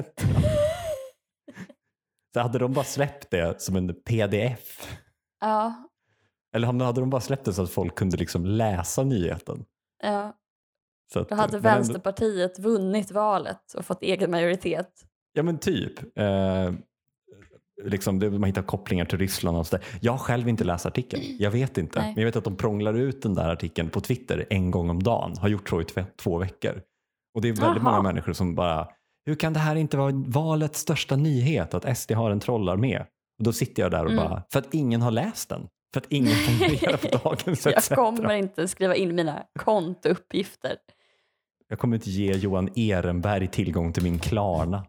Så 2.35 2.41
hade 2.41 2.59
de 2.59 2.73
bara 2.73 2.85
släppt 2.85 3.31
det 3.31 3.61
som 3.61 3.77
en 3.77 3.95
pdf. 3.95 4.97
Ja. 5.41 5.75
Eller 6.55 6.85
hade 6.85 7.01
de 7.01 7.11
bara 7.11 7.21
släppt 7.21 7.45
det 7.45 7.53
så 7.53 7.63
att 7.63 7.71
folk 7.71 7.95
kunde 7.95 8.17
liksom 8.17 8.47
läsa 8.47 9.03
nyheten. 9.03 9.65
Ja. 10.03 10.37
Så 11.13 11.21
att, 11.21 11.29
Då 11.29 11.35
hade 11.35 11.59
Vänsterpartiet 11.59 12.59
ändå... 12.59 12.69
vunnit 12.69 13.11
valet 13.11 13.75
och 13.75 13.85
fått 13.85 14.03
egen 14.03 14.31
majoritet. 14.31 14.91
Ja 15.35 15.43
men 15.43 15.59
typ. 15.59 16.19
Eh, 16.19 16.73
liksom 17.85 18.19
det, 18.19 18.31
man 18.31 18.45
hittar 18.45 18.63
kopplingar 18.63 19.05
till 19.05 19.19
Ryssland 19.19 19.57
och 19.57 19.67
sådär. 19.67 19.85
Jag 20.01 20.13
har 20.13 20.19
själv 20.19 20.49
inte 20.49 20.65
läst 20.65 20.87
artikeln. 20.87 21.23
Jag 21.39 21.51
vet 21.51 21.79
inte. 21.79 22.01
Nej. 22.01 22.13
Men 22.15 22.23
jag 22.23 22.29
vet 22.29 22.37
att 22.37 22.45
de 22.45 22.57
prånglar 22.57 22.95
ut 22.95 23.23
den 23.23 23.35
där 23.35 23.49
artikeln 23.49 23.89
på 23.89 24.01
Twitter 24.01 24.47
en 24.51 24.71
gång 24.71 24.91
om 24.91 25.03
dagen. 25.03 25.37
Har 25.39 25.49
gjort 25.49 25.69
så 25.69 25.81
i 25.81 25.85
två 26.23 26.39
veckor. 26.39 26.83
Och 27.35 27.41
det 27.43 27.49
är 27.49 27.53
väldigt 27.53 27.83
Aha. 27.83 27.91
många 27.91 28.03
människor 28.03 28.33
som 28.33 28.55
bara, 28.55 28.89
hur 29.27 29.35
kan 29.35 29.53
det 29.53 29.59
här 29.59 29.77
inte 29.77 29.97
vara 29.97 30.13
valets 30.27 30.81
största 30.81 31.17
nyhet 31.17 31.75
att 31.75 31.99
SD 31.99 32.13
har 32.13 32.31
en 32.31 32.41
trollarmé? 32.41 32.99
Och 33.39 33.45
då 33.45 33.53
sitter 33.53 33.83
jag 33.83 33.91
där 33.91 34.05
och 34.05 34.13
mm. 34.13 34.25
bara, 34.25 34.43
för 34.53 34.59
att 34.59 34.75
ingen 34.75 35.03
har 35.03 35.11
läst 35.11 35.49
den. 35.49 35.69
För 35.95 36.01
att 36.01 36.07
ingen 36.09 36.37
fungerar 36.37 36.97
på 36.97 37.29
dagens 37.29 37.67
Jag 37.67 37.85
kommer 37.85 38.35
inte 38.35 38.69
skriva 38.69 38.95
in 38.95 39.15
mina 39.15 39.43
kontouppgifter. 39.59 40.77
Jag 41.69 41.79
kommer 41.79 41.97
inte 41.97 42.11
ge 42.11 42.33
Johan 42.33 42.69
Ehrenberg 42.75 43.49
tillgång 43.49 43.93
till 43.93 44.03
min 44.03 44.19
Klarna. 44.19 44.85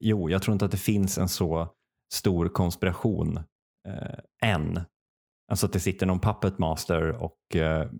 Jo, 0.00 0.30
jag 0.30 0.42
tror 0.42 0.52
inte 0.52 0.64
att 0.64 0.70
det 0.70 0.76
finns 0.76 1.18
en 1.18 1.28
så 1.28 1.68
stor 2.12 2.48
konspiration 2.48 3.36
eh, 3.88 4.50
än. 4.50 4.80
Alltså 5.50 5.66
att 5.66 5.72
det 5.72 5.80
sitter 5.80 6.06
någon 6.06 6.20
puppet 6.20 6.58
master 6.58 7.22
och 7.22 7.56
eh, 7.56 7.90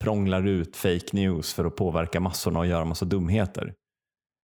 prånglar 0.00 0.46
ut 0.46 0.76
fake 0.76 1.06
news 1.12 1.54
för 1.54 1.64
att 1.64 1.76
påverka 1.76 2.20
massorna 2.20 2.58
och 2.58 2.66
göra 2.66 2.84
massa 2.84 3.04
dumheter. 3.04 3.74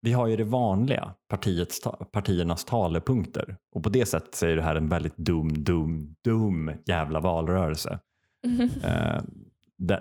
Vi 0.02 0.14
har 0.14 0.28
ju 0.28 0.36
det 0.36 0.44
vanliga, 0.44 1.14
partiets, 1.30 1.82
partiernas 2.12 2.66
talepunkter. 2.66 3.58
Och 3.76 3.84
på 3.84 3.90
det 3.90 4.06
sättet 4.06 4.36
så 4.36 4.46
är 4.46 4.56
det 4.56 4.62
här 4.62 4.76
en 4.76 4.90
väldigt 4.90 5.18
dum, 5.18 5.64
dum, 5.64 6.16
dum 6.24 6.72
jävla 6.86 7.20
valrörelse. 7.20 8.00
Mm. 8.46 8.70
Eh, 8.84 9.22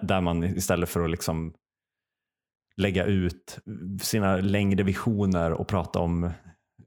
där, 0.03 0.21
man 0.21 0.45
istället 0.45 0.89
för 0.89 1.05
att 1.05 1.11
liksom 1.11 1.55
lägga 2.77 3.05
ut 3.05 3.59
sina 4.03 4.37
längre 4.37 4.83
visioner 4.83 5.53
och 5.53 5.69
prata 5.69 5.99
om 5.99 6.31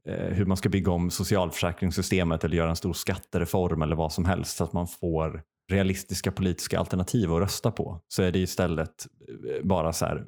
hur 0.04 0.44
man 0.44 0.56
ska 0.56 0.68
bygga 0.68 0.92
om 0.92 1.10
socialförsäkringssystemet 1.10 2.44
eller 2.44 2.56
göra 2.56 2.70
en 2.70 2.76
stor 2.76 2.92
skattereform 2.92 3.82
eller 3.82 3.96
vad 3.96 4.12
som 4.12 4.24
helst 4.24 4.56
så 4.56 4.64
att 4.64 4.72
man 4.72 4.86
får 4.86 5.42
realistiska 5.70 6.32
politiska 6.32 6.78
alternativ 6.78 7.32
att 7.32 7.40
rösta 7.40 7.70
på 7.70 8.00
så 8.08 8.22
är 8.22 8.32
det 8.32 8.38
istället 8.38 9.06
eh, 9.28 9.66
bara 9.66 9.92
så 9.92 10.06
här 10.06 10.26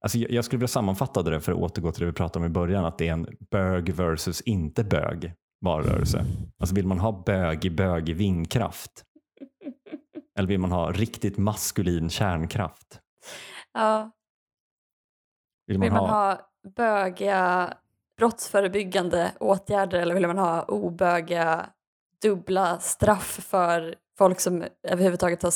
Alltså 0.00 0.18
jag 0.18 0.44
skulle 0.44 0.58
vilja 0.58 0.68
sammanfatta 0.68 1.22
det 1.22 1.40
för 1.40 1.52
att 1.52 1.58
återgå 1.58 1.92
till 1.92 2.00
det 2.00 2.06
vi 2.06 2.12
pratade 2.12 2.44
om 2.44 2.50
i 2.50 2.54
början, 2.54 2.84
att 2.84 2.98
det 2.98 3.08
är 3.08 3.12
en 3.12 3.26
bög 3.50 3.90
versus 3.94 4.40
inte 4.40 4.84
bög 4.84 5.32
valrörelse. 5.60 6.24
Alltså 6.58 6.74
vill 6.74 6.86
man 6.86 6.98
ha 6.98 7.22
bögig 7.26 7.76
bögig 7.76 8.16
vindkraft? 8.16 9.04
Eller 10.38 10.48
vill 10.48 10.60
man 10.60 10.72
ha 10.72 10.92
riktigt 10.92 11.38
maskulin 11.38 12.10
kärnkraft? 12.10 13.00
Ja. 13.72 14.10
Vill 15.66 15.78
man, 15.78 15.84
vill 15.84 15.92
man 15.92 16.10
ha... 16.10 16.30
ha 16.30 16.38
bögiga 16.76 17.74
brottsförebyggande 18.18 19.32
åtgärder 19.40 19.98
eller 19.98 20.14
vill 20.14 20.26
man 20.26 20.38
ha 20.38 20.62
oböga 20.62 21.66
dubbla 22.22 22.78
straff 22.78 23.40
för 23.48 23.94
folk 24.18 24.40
som 24.40 24.64
överhuvudtaget 24.82 25.42
har, 25.42 25.52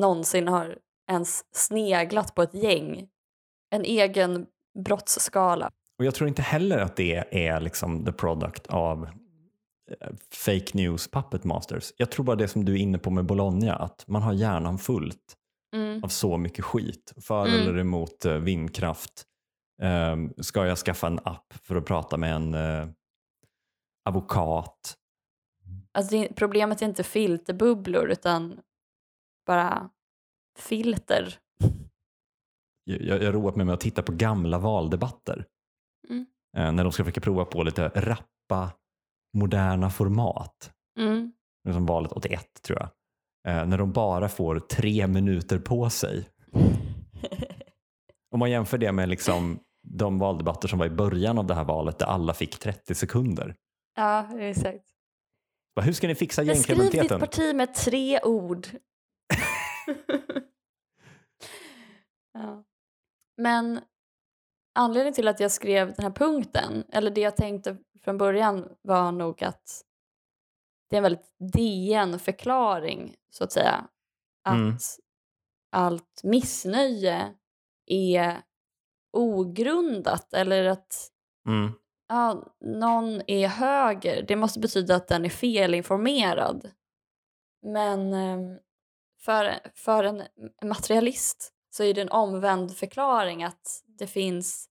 någonsin 0.00 0.48
har 0.48 0.78
ens 1.10 1.44
sneglat 1.52 2.34
på 2.34 2.42
ett 2.42 2.54
gäng? 2.54 3.08
En 3.70 3.84
egen 3.84 4.46
brottsskala. 4.84 5.70
Och 5.98 6.04
jag 6.04 6.14
tror 6.14 6.28
inte 6.28 6.42
heller 6.42 6.78
att 6.78 6.96
det 6.96 7.46
är 7.46 7.60
liksom 7.60 8.04
the 8.04 8.12
product 8.12 8.66
av 8.66 9.08
eh, 10.00 10.08
fake 10.32 10.70
news 10.72 11.08
puppet 11.08 11.44
masters. 11.44 11.92
Jag 11.96 12.10
tror 12.10 12.24
bara 12.24 12.36
det 12.36 12.48
som 12.48 12.64
du 12.64 12.72
är 12.72 12.78
inne 12.78 12.98
på 12.98 13.10
med 13.10 13.24
Bologna, 13.24 13.74
att 13.74 14.04
man 14.06 14.22
har 14.22 14.32
hjärnan 14.32 14.78
fullt 14.78 15.36
mm. 15.74 16.04
av 16.04 16.08
så 16.08 16.36
mycket 16.36 16.64
skit. 16.64 17.12
För 17.20 17.46
mm. 17.46 17.60
eller 17.60 17.78
emot 17.78 18.24
eh, 18.24 18.34
vindkraft, 18.34 19.24
Um, 19.82 20.34
ska 20.38 20.66
jag 20.66 20.78
skaffa 20.78 21.06
en 21.06 21.18
app 21.24 21.52
för 21.52 21.76
att 21.76 21.84
prata 21.84 22.16
med 22.16 22.34
en 22.34 22.54
uh, 22.54 22.88
advokat? 24.04 24.96
Alltså 25.92 26.16
det, 26.16 26.28
problemet 26.36 26.82
är 26.82 26.86
inte 26.86 27.02
filterbubblor 27.02 28.10
utan 28.10 28.60
bara 29.46 29.90
filter. 30.58 31.38
Jag, 32.84 33.22
jag 33.22 33.34
roat 33.34 33.56
mig 33.56 33.66
med 33.66 33.72
att 33.74 33.80
titta 33.80 34.02
på 34.02 34.12
gamla 34.12 34.58
valdebatter. 34.58 35.46
Mm. 36.08 36.26
Uh, 36.58 36.72
när 36.72 36.84
de 36.84 36.92
ska 36.92 37.04
försöka 37.04 37.20
prova 37.20 37.44
på 37.44 37.62
lite 37.62 37.88
rappa, 37.88 38.70
moderna 39.36 39.90
format. 39.90 40.72
Mm. 40.98 41.32
Som 41.72 41.86
valet 41.86 42.12
81 42.12 42.62
tror 42.62 42.78
jag. 42.78 42.88
Uh, 43.54 43.68
när 43.68 43.78
de 43.78 43.92
bara 43.92 44.28
får 44.28 44.58
tre 44.60 45.06
minuter 45.06 45.58
på 45.58 45.90
sig 45.90 46.28
Om 48.32 48.38
man 48.38 48.50
jämför 48.50 48.78
det 48.78 48.92
med 48.92 49.08
liksom 49.08 49.60
de 49.82 50.18
valdebatter 50.18 50.68
som 50.68 50.78
var 50.78 50.86
i 50.86 50.90
början 50.90 51.38
av 51.38 51.46
det 51.46 51.54
här 51.54 51.64
valet 51.64 51.98
där 51.98 52.06
alla 52.06 52.34
fick 52.34 52.58
30 52.58 52.94
sekunder. 52.94 53.56
Ja, 53.96 54.38
exakt. 54.40 54.84
Hur 55.80 55.92
ska 55.92 56.06
ni 56.06 56.14
fixa 56.14 56.44
Beskriv 56.44 56.76
ditt 56.76 56.94
gängkriminaliteten? 56.94 57.20
parti 57.20 57.54
med 57.54 57.74
tre 57.74 58.20
ord. 58.22 58.66
ja. 62.32 62.64
Men 63.36 63.80
anledningen 64.74 65.14
till 65.14 65.28
att 65.28 65.40
jag 65.40 65.50
skrev 65.50 65.86
den 65.94 66.02
här 66.04 66.12
punkten, 66.12 66.84
eller 66.92 67.10
det 67.10 67.20
jag 67.20 67.36
tänkte 67.36 67.76
från 68.04 68.18
början 68.18 68.68
var 68.82 69.12
nog 69.12 69.44
att 69.44 69.82
det 70.90 70.96
är 70.96 70.98
en 70.98 71.02
väldigt 71.02 71.32
DN-förklaring 71.54 73.14
så 73.30 73.44
att 73.44 73.52
säga. 73.52 73.88
Att 74.44 74.54
Mm. 74.54 74.76
allt 75.72 76.20
missnöje 76.22 77.34
är 77.92 78.42
ogrundat 79.12 80.34
eller 80.34 80.64
att 80.64 81.08
Mm. 81.46 81.72
ja, 82.08 82.54
någon 82.60 83.22
är 83.26 83.48
höger. 83.48 84.22
Det 84.28 84.36
måste 84.36 84.60
betyda 84.60 84.96
att 84.96 85.08
den 85.08 85.24
är 85.24 85.28
felinformerad. 85.28 86.70
Men 87.62 88.14
ehm, 88.14 88.58
för, 89.20 89.58
för 89.74 90.04
en 90.04 90.22
materialist 90.62 91.52
så 91.70 91.84
är 91.84 91.94
det 91.94 92.02
en 92.02 92.10
omvänd 92.10 92.76
förklaring 92.76 93.44
att 93.44 93.82
det 93.86 94.06
finns 94.06 94.68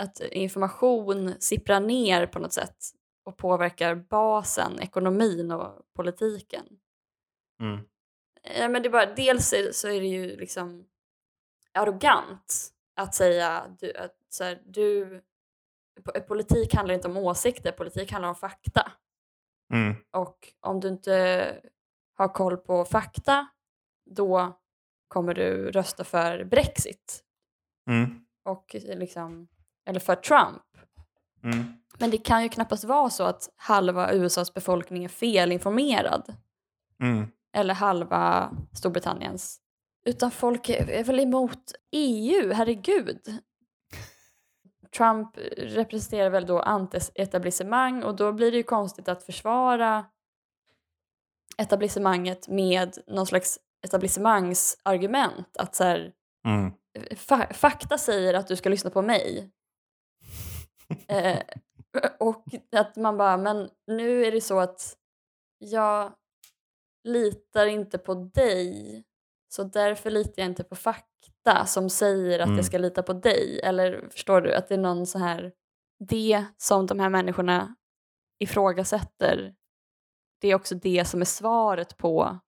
att 0.00 0.20
information 0.20 1.34
sipprar 1.40 1.80
ner 1.80 2.26
på 2.26 2.38
något 2.38 2.52
sätt 2.52 2.76
och 3.24 3.36
påverkar 3.36 3.94
basen, 3.94 4.80
ekonomin 4.80 5.50
och 5.50 5.82
politiken. 5.96 6.66
Mm. 7.62 7.80
Ja, 8.58 8.68
men 8.68 8.82
det 8.82 8.90
bara, 8.90 9.14
dels 9.14 9.52
är, 9.52 9.72
så 9.72 9.88
är 9.88 10.00
det 10.00 10.06
ju 10.06 10.36
liksom 10.36 10.86
arrogant 11.74 12.72
att 12.96 13.14
säga 13.14 13.76
du, 13.78 13.94
att 13.96 14.16
så 14.28 14.44
här, 14.44 14.62
du, 14.66 15.20
po- 16.00 16.20
politik 16.20 16.74
handlar 16.74 16.94
inte 16.94 17.08
om 17.08 17.16
åsikter, 17.16 17.72
politik 17.72 18.12
handlar 18.12 18.28
om 18.28 18.34
fakta. 18.34 18.92
Mm. 19.72 19.94
Och 20.10 20.52
om 20.60 20.80
du 20.80 20.88
inte 20.88 21.56
har 22.16 22.28
koll 22.28 22.56
på 22.56 22.84
fakta 22.84 23.46
då 24.10 24.58
kommer 25.08 25.34
du 25.34 25.70
rösta 25.70 26.04
för 26.04 26.44
Brexit 26.44 27.24
Mm. 27.90 28.24
och 28.44 28.76
liksom, 28.82 29.48
eller 29.86 30.00
för 30.00 30.14
Trump. 30.16 30.62
Mm. 31.42 31.64
Men 31.98 32.10
det 32.10 32.18
kan 32.18 32.42
ju 32.42 32.48
knappast 32.48 32.84
vara 32.84 33.10
så 33.10 33.24
att 33.24 33.48
halva 33.56 34.12
USAs 34.12 34.54
befolkning 34.54 35.04
är 35.04 35.08
felinformerad. 35.08 36.36
Mm. 37.02 37.26
eller 37.52 37.74
halva 37.74 38.52
Storbritanniens. 38.74 39.60
Utan 40.04 40.30
folk 40.30 40.68
är 40.68 40.90
är 40.90 41.04
väl 41.04 41.20
emot 41.20 41.72
EU, 41.92 42.52
herregud. 42.52 43.20
Trump 44.96 45.36
representerar 45.56 46.30
väl 46.30 46.46
då 46.46 46.62
anti-etablissemang 46.62 48.02
och 48.04 48.16
då 48.16 48.32
blir 48.32 48.50
det 48.50 48.56
ju 48.56 48.62
konstigt 48.62 49.08
att 49.08 49.22
försvara 49.22 50.06
etablissemanget 51.58 52.48
med 52.48 52.98
någon 53.06 53.26
slags 53.26 53.58
etablissemangsargument. 53.86 55.56
Att 55.56 55.74
så 55.74 55.84
här, 55.84 56.12
Mm. 56.44 56.72
fa- 57.10 57.52
fakta 57.52 57.98
säger 57.98 58.34
att 58.34 58.46
du 58.48 58.56
ska 58.56 58.68
lyssna 58.68 58.90
på 58.90 59.02
mig. 59.02 59.50
eh, 61.08 61.38
och 62.18 62.44
att 62.76 62.96
man 62.96 63.16
bara, 63.16 63.36
men 63.36 63.70
nu 63.86 64.24
är 64.24 64.32
det 64.32 64.40
så 64.40 64.58
att 64.58 64.96
jag 65.58 66.12
litar 67.04 67.66
inte 67.66 67.98
på 67.98 68.14
dig 68.14 69.04
så 69.52 69.64
därför 69.64 70.10
litar 70.10 70.32
jag 70.36 70.46
inte 70.46 70.64
på 70.64 70.76
fakta 70.76 71.66
som 71.66 71.90
säger 71.90 72.38
att 72.38 72.44
Mm. 72.46 72.56
jag 72.56 72.64
ska 72.66 72.78
lita 72.78 73.02
på 73.02 73.12
dig. 73.12 73.60
Eller 73.64 74.08
förstår 74.10 74.40
du? 74.40 74.54
Att 74.54 74.68
det 74.68 74.74
är 74.74 74.78
någon 74.78 75.06
så 75.06 75.18
här, 75.18 75.52
det 76.08 76.44
som 76.56 76.86
de 76.86 77.00
här 77.00 77.08
människorna 77.08 77.74
ifrågasätter 78.38 79.54
det 80.40 80.48
är 80.48 80.54
också 80.54 80.74
det 80.74 81.04
som 81.04 81.20
är 81.20 81.24
svaret 81.24 81.96
på 81.96 82.38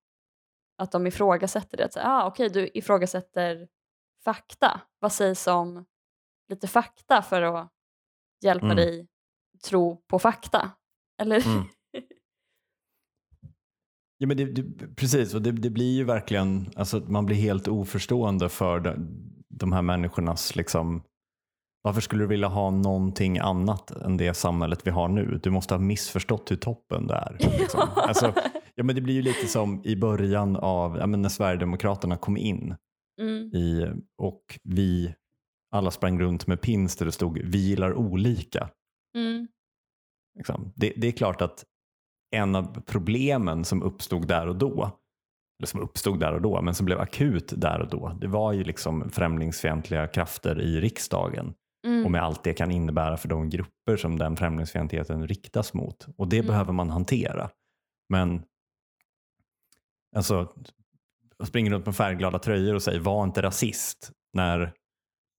att 0.79 0.93
de 0.93 1.07
ifrågasätter 1.07 1.77
det. 1.77 1.85
Att 1.85 1.93
säga, 1.93 2.07
ah, 2.09 2.27
Okej, 2.27 2.49
du 2.49 2.71
ifrågasätter 2.75 3.69
fakta. 4.25 4.81
Vad 4.99 5.13
sägs 5.13 5.47
om 5.47 5.85
lite 6.49 6.69
fakta 6.69 7.23
för 7.23 7.43
att 7.43 7.73
hjälpa 8.45 8.67
Mm. 8.67 8.77
dig 8.77 9.09
tro 9.65 9.97
på 9.97 10.19
fakta? 10.19 10.71
Eller? 11.21 11.47
Mm. 11.47 11.65
Ja, 14.23 14.29
men 14.29 14.37
det, 14.37 14.45
det, 14.45 14.87
precis, 14.97 15.35
och 15.35 15.43
det, 15.43 15.53
det 15.53 15.71
blir 15.71 15.97
ju 15.97 16.05
verkligen, 16.05 16.71
alltså 16.77 17.03
man 17.07 17.27
blir 17.27 17.37
helt 17.37 17.69
oförstående 17.69 18.49
för 18.49 18.81
de, 18.81 19.09
de 19.49 19.73
här 19.73 19.83
människornas, 19.83 20.57
liksom, 20.57 21.03
varför 21.83 22.01
skulle 22.01 22.23
du 22.23 22.27
vilja 22.27 22.49
ha 22.49 22.71
någonting 22.71 23.39
annat 23.39 23.91
än 23.91 24.17
det 24.17 24.35
samhället 24.35 24.87
vi 24.87 24.91
har 24.91 25.09
nu? 25.09 25.41
Du 25.43 25.51
måste 25.51 25.75
ha 25.75 25.79
missförstått 25.79 26.51
hur 26.51 26.57
toppen 26.57 27.07
det 27.07 27.15
är. 27.15 27.37
Liksom. 27.59 27.81
Alltså, 27.97 28.35
ja, 28.75 28.85
men 28.85 28.95
det 28.95 29.01
blir 29.01 29.15
ju 29.15 29.23
lite 29.23 29.47
som 29.47 29.81
i 29.85 29.97
början 29.97 30.57
av, 30.57 30.97
ja, 30.97 31.07
men 31.07 31.23
när 31.23 31.29
Sverigedemokraterna 31.29 32.17
kom 32.17 32.37
in 32.37 32.75
Mm. 33.21 33.43
i, 33.55 33.87
och 34.19 34.59
vi 34.63 35.15
alla 35.71 35.91
sprang 35.91 36.21
runt 36.21 36.47
med 36.47 36.61
pins 36.61 36.97
där 36.97 37.07
det 37.07 37.13
stod 37.13 37.39
vi 37.39 37.59
gillar 37.59 37.95
olika. 37.95 38.71
Mm. 39.17 39.49
Liksom. 40.37 40.73
Det, 40.77 40.93
det 40.97 41.07
är 41.09 41.13
klart 41.13 41.43
att 41.43 41.65
en 42.33 42.55
av 42.57 42.81
problemen 42.87 43.65
som 43.65 43.83
uppstod 43.83 44.29
där 44.29 44.47
och 44.47 44.57
då, 44.57 44.91
eller 45.59 45.67
som 45.67 45.81
uppstod 45.81 46.21
där 46.21 46.33
och 46.33 46.43
då, 46.43 46.63
men 46.63 46.75
som 46.75 46.87
blev 46.87 47.01
akut 47.01 47.53
där 47.57 47.81
och 47.81 47.89
då, 47.89 48.19
det 48.21 48.27
var 48.29 48.53
ju 48.53 48.65
liksom 48.65 49.11
främlingsfientliga 49.11 50.07
krafter 50.07 50.61
i 50.61 50.81
riksdagen 50.81 51.55
Mm. 51.87 52.05
och 52.05 52.11
med 52.11 52.23
allt 52.23 52.45
det 52.45 52.55
kan 52.55 52.71
innebära 52.71 53.17
för 53.17 53.29
de 53.29 53.51
grupper 53.51 53.97
som 53.97 54.19
den 54.19 54.37
främlingsfientligheten 54.37 55.29
riktas 55.29 55.75
mot. 55.75 56.07
Och 56.17 56.29
det 56.29 56.37
Mm. 56.39 56.47
behöver 56.47 56.73
man 56.73 56.91
hantera. 56.91 57.51
Men 58.09 58.43
alltså, 60.17 60.53
springer 61.45 61.71
runt 61.71 61.87
med 61.87 61.97
färgglada 61.97 62.39
tröjor 62.39 62.75
och 62.75 62.83
säger 62.83 63.01
var 63.01 63.25
inte 63.25 63.43
rasist 63.43 64.11
när 64.33 64.73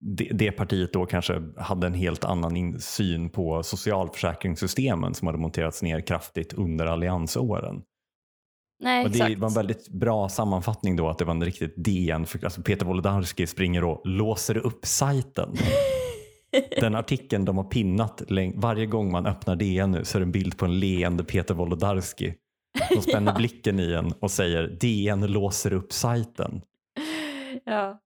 det, 0.05 0.29
det 0.33 0.51
partiet 0.51 0.93
då 0.93 1.05
kanske 1.05 1.41
hade 1.57 1.87
en 1.87 1.93
helt 1.93 2.23
annan 2.23 2.79
syn 2.79 3.29
på 3.29 3.63
socialförsäkringssystemen 3.63 5.13
som 5.13 5.27
hade 5.27 5.39
monterats 5.39 5.81
ner 5.83 6.01
kraftigt 6.01 6.53
under 6.53 6.85
alliansåren. 6.85 7.81
Nej, 8.79 9.05
Och 9.05 9.11
det 9.11 9.17
exakt. 9.17 9.39
var 9.39 9.47
en 9.47 9.53
väldigt 9.53 9.89
bra 9.89 10.29
sammanfattning 10.29 10.95
då 10.95 11.09
att 11.09 11.17
det 11.17 11.25
var 11.25 11.33
en 11.33 11.45
riktigt 11.45 11.73
DN, 11.77 12.25
för, 12.25 12.45
alltså 12.45 12.61
Peter 12.61 12.85
Wolodarski 12.85 13.47
springer 13.47 13.83
och 13.83 14.01
låser 14.05 14.57
upp 14.57 14.85
sajten. 14.85 15.49
Den 16.81 16.95
artikeln 16.95 17.45
de 17.45 17.57
har 17.57 17.63
pinnat 17.63 18.21
varje 18.55 18.85
gång 18.85 19.11
man 19.11 19.25
öppnar 19.25 19.55
DN 19.55 19.91
nu 19.91 20.05
så 20.05 20.17
är 20.17 20.19
det 20.19 20.25
en 20.25 20.31
bild 20.31 20.57
på 20.57 20.65
en 20.65 20.79
leende 20.79 21.23
Peter 21.23 21.53
Wolodarski. 21.53 22.33
De 22.89 23.01
spänner 23.01 23.33
blicken 23.37 23.79
i 23.79 23.93
en 23.93 24.11
och 24.11 24.31
säger 24.31 24.77
DN 24.79 25.25
låser 25.31 25.73
upp 25.73 25.93
sajten. 25.93 26.61
ja. 27.65 27.99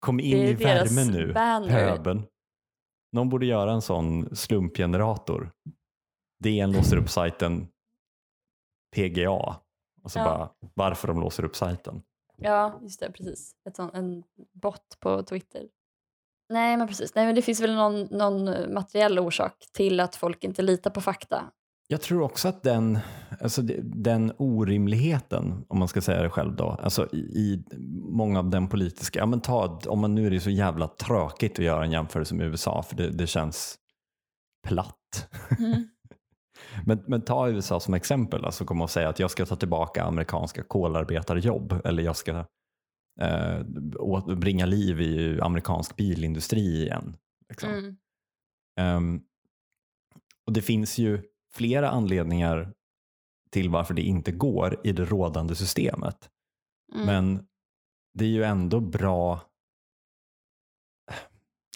Kom 0.00 0.20
in 0.20 0.36
i 0.38 0.52
värmen 0.54 1.06
nu, 1.12 1.32
banner. 1.32 1.68
pöbeln. 1.96 2.22
Någon 3.12 3.28
borde 3.28 3.46
göra 3.46 3.72
en 3.72 3.82
sån 3.82 4.36
slumpgenerator. 4.36 5.50
DN 6.44 6.72
låser 6.72 6.96
upp 6.96 7.10
sajten 7.10 7.68
PGA. 8.96 9.56
Och 10.02 10.10
så 10.10 10.18
Ja. 10.18 10.24
bara 10.24 10.50
varför 10.74 11.08
de 11.08 11.20
låser 11.20 11.44
upp 11.44 11.56
sajten. 11.56 12.02
ja, 12.36 12.78
just 12.82 13.00
det, 13.00 13.12
precis. 13.12 13.52
Ett 13.68 13.76
sån, 13.76 13.90
en 13.94 14.24
bot 14.52 15.00
på 15.00 15.22
Twitter. 15.22 15.68
Nej, 16.48 16.76
men 16.76 16.88
precis. 16.88 17.14
Nej, 17.14 17.26
men 17.26 17.34
det 17.34 17.42
finns 17.42 17.60
väl 17.60 17.74
någon, 17.74 18.00
någon 18.02 18.74
materiell 18.74 19.18
orsak 19.18 19.68
till 19.72 20.00
att 20.00 20.16
folk 20.16 20.44
inte 20.44 20.62
litar 20.62 20.90
på 20.90 21.00
fakta. 21.00 21.52
Jag 21.90 22.00
tror 22.00 22.22
också 22.22 22.48
att 22.48 22.62
den, 22.62 22.98
alltså 23.40 23.62
den 23.82 24.32
orimligheten, 24.38 25.64
om 25.68 25.78
man 25.78 25.88
ska 25.88 26.00
säga 26.00 26.22
det 26.22 26.30
själv 26.30 26.56
då, 26.56 26.68
alltså 26.82 27.08
i, 27.12 27.18
i 27.18 27.64
många 28.00 28.38
av 28.38 28.50
den 28.50 28.68
politiska, 28.68 29.18
ja 29.18 29.26
men 29.26 29.40
ta, 29.40 29.80
om 29.86 30.00
man 30.00 30.14
nu 30.14 30.26
är 30.26 30.30
det 30.30 30.40
så 30.40 30.50
jävla 30.50 30.88
tråkigt 30.88 31.52
att 31.52 31.64
göra 31.64 31.84
en 31.84 31.90
jämförelse 31.90 32.34
med 32.34 32.46
USA 32.46 32.82
för 32.82 32.96
det, 32.96 33.10
det 33.10 33.26
känns 33.26 33.78
platt. 34.66 35.28
Mm. 35.58 35.88
Men, 36.86 37.04
men 37.06 37.22
ta 37.22 37.48
USA 37.48 37.80
som 37.80 37.94
exempel, 37.94 38.44
alltså 38.44 38.64
komma 38.64 38.84
och 38.84 38.90
säga 38.90 39.08
att 39.08 39.18
jag 39.18 39.30
ska 39.30 39.46
ta 39.46 39.56
tillbaka 39.56 40.04
amerikanska 40.04 40.62
kolarbetarjobb 40.62 41.80
eller 41.84 42.02
jag 42.02 42.16
ska 42.16 42.44
eh, 43.20 43.62
bringa 44.36 44.66
liv 44.66 45.00
i 45.00 45.40
amerikansk 45.40 45.96
bilindustri 45.96 46.82
igen. 46.82 47.16
Liksom. 47.48 47.70
Mm. 47.70 47.96
Ehm, 48.80 49.20
och 50.46 50.52
det 50.52 50.62
finns 50.62 50.98
ju 50.98 51.22
flera 51.52 51.90
anledningar 51.90 52.72
till 53.50 53.70
varför 53.70 53.94
det 53.94 54.02
inte 54.02 54.32
går 54.32 54.80
i 54.84 54.92
det 54.92 55.04
rådande 55.04 55.54
systemet. 55.54 56.30
Mm. 56.94 57.06
Men 57.06 57.46
det 58.14 58.24
är 58.24 58.28
ju 58.28 58.44
ändå 58.44 58.80
bra 58.80 59.40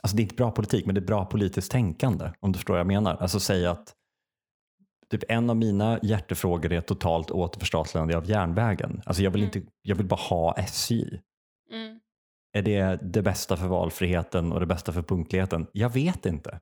Alltså 0.02 0.16
det 0.16 0.20
är 0.20 0.24
inte 0.24 0.34
bra 0.34 0.50
politik, 0.50 0.86
men 0.86 0.94
det 0.94 0.98
är 0.98 1.06
bra 1.06 1.26
politiskt 1.26 1.72
tänkande 1.72 2.30
om 2.40 2.52
du 2.52 2.58
förstår 2.58 2.74
vad 2.74 2.80
jag 2.80 2.86
menar. 2.86 3.16
Alltså 3.16 3.40
säga 3.40 3.70
att 3.70 3.94
typ 5.10 5.24
en 5.28 5.50
av 5.50 5.56
mina 5.56 5.98
hjärtefrågor 6.02 6.72
är 6.72 6.80
totalt 6.80 7.30
återförstatligande 7.30 8.16
av 8.16 8.30
järnvägen. 8.30 9.02
Alltså 9.06 9.22
jag 9.22 9.30
vill, 9.30 9.42
Mm. 9.42 9.56
inte, 9.56 9.72
jag 9.82 9.96
vill 9.96 10.06
bara 10.06 10.20
ha 10.20 10.54
SJ. 10.56 11.20
Mm. 11.70 12.00
Är 12.52 12.62
det 12.62 12.98
det 13.02 13.22
bästa 13.22 13.56
för 13.56 13.66
valfriheten 13.66 14.52
och 14.52 14.60
det 14.60 14.66
bästa 14.66 14.92
för 14.92 15.02
punktligheten? 15.02 15.66
Jag 15.72 15.90
vet 15.90 16.26
inte. 16.26 16.60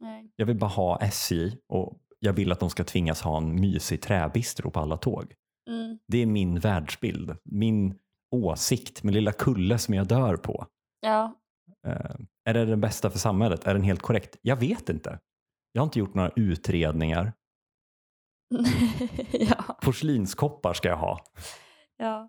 Nej. 0.00 0.32
Jag 0.36 0.46
vill 0.46 0.58
bara 0.58 0.70
ha 0.70 0.98
SJ 1.00 1.56
och 1.68 1.98
jag 2.24 2.32
vill 2.32 2.52
att 2.52 2.60
de 2.60 2.70
ska 2.70 2.84
tvingas 2.84 3.22
ha 3.22 3.36
en 3.36 3.60
mysig 3.60 4.02
träbistro 4.02 4.70
på 4.70 4.80
alla 4.80 4.96
tåg. 4.96 5.34
Mm. 5.70 5.98
Det 6.06 6.18
är 6.18 6.26
min 6.26 6.58
världsbild, 6.58 7.36
min 7.44 7.98
åsikt, 8.30 9.02
min 9.02 9.14
lilla 9.14 9.32
kulle 9.32 9.78
som 9.78 9.94
jag 9.94 10.06
dör 10.06 10.36
på. 10.36 10.66
Ja. 11.00 11.40
Eh, 11.86 12.16
är 12.44 12.54
det 12.54 12.64
den 12.64 12.80
bästa 12.80 13.10
för 13.10 13.18
samhället? 13.18 13.66
Är 13.66 13.74
den 13.74 13.82
helt 13.82 14.02
korrekt? 14.02 14.36
Jag 14.42 14.56
vet 14.56 14.88
inte. 14.88 15.20
Jag 15.72 15.82
har 15.82 15.86
inte 15.86 15.98
gjort 15.98 16.14
några 16.14 16.30
utredningar. 16.36 17.32
ja. 19.32 19.78
Porslinskoppar 19.82 20.74
ska 20.74 20.88
jag 20.88 20.96
ha. 20.96 21.24
ja. 21.96 22.28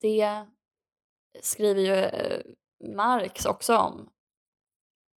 Det 0.00 0.46
skriver 1.42 1.80
ju 1.80 1.94
eh, 1.94 2.42
Marx 2.96 3.46
också 3.46 3.76
om. 3.76 4.08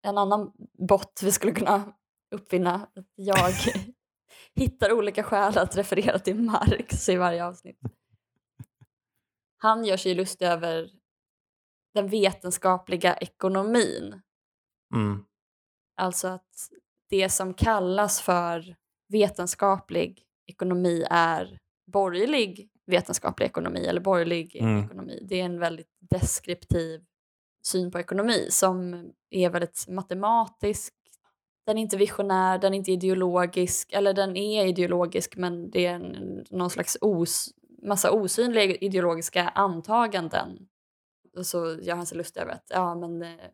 En 0.08 0.18
annan 0.18 0.52
bot 0.88 1.20
vi 1.24 1.32
skulle 1.32 1.54
kunna 1.54 1.94
uppfinna. 2.32 2.76
Att 2.96 3.06
jag 3.16 3.54
hittar 4.56 4.92
olika 4.92 5.24
skäl 5.24 5.58
att 5.58 5.78
referera 5.78 6.20
till 6.20 6.36
Marx 6.36 7.10
i 7.10 7.16
varje 7.16 7.46
avsnitt. 7.46 7.80
Han 9.58 9.86
gör 9.86 9.98
sig 9.98 10.16
lustig 10.16 10.46
över 10.46 10.90
den 11.94 12.08
vetenskapliga 12.08 13.16
ekonomin. 13.16 14.22
Mm. 14.96 15.26
Alltså 15.96 16.28
att 16.28 16.70
det 17.10 17.30
som 17.30 17.54
kallas 17.54 18.22
för 18.22 18.76
vetenskaplig 19.08 20.24
ekonomi 20.46 21.06
är 21.10 21.58
borgerlig 21.92 22.70
vetenskaplig 22.86 23.46
ekonomi 23.46 23.86
eller 23.86 24.02
borgerlig 24.02 24.56
Mm. 24.56 24.86
ekonomi. 24.86 25.26
Det 25.30 25.42
är 25.42 25.46
en 25.46 25.60
väldigt 25.60 25.98
deskriptiv 26.00 27.06
syn 27.64 27.92
på 27.92 28.00
ekonomi 28.00 28.48
som 28.50 29.06
är 29.30 29.50
väldigt 29.50 29.86
matematisk. 29.88 30.94
Den 31.66 31.78
är 31.78 31.82
inte 31.82 31.98
visionär, 31.98 32.58
den 32.58 32.74
är 32.74 32.78
inte 32.78 32.92
ideologisk, 32.92 33.92
eller 33.94 34.14
den 34.14 34.38
är 34.38 34.66
ideologisk 34.66 35.38
men 35.38 35.72
det 35.72 35.86
är 35.86 35.94
en, 35.94 36.46
någon 36.50 36.70
slags 36.70 36.98
os, 37.02 37.50
massa 37.84 38.12
osynliga 38.12 38.76
ideologiska 38.76 39.50
antaganden. 39.50 40.68
Och 41.38 41.46
så 41.46 41.78
gör 41.82 41.96
han 41.96 42.06
sig 42.06 42.18
lustig 42.18 42.42
över 42.42 42.52
att 42.52 42.66
ja, 42.70 42.96
men, 42.96 43.22
eh, 43.22 43.46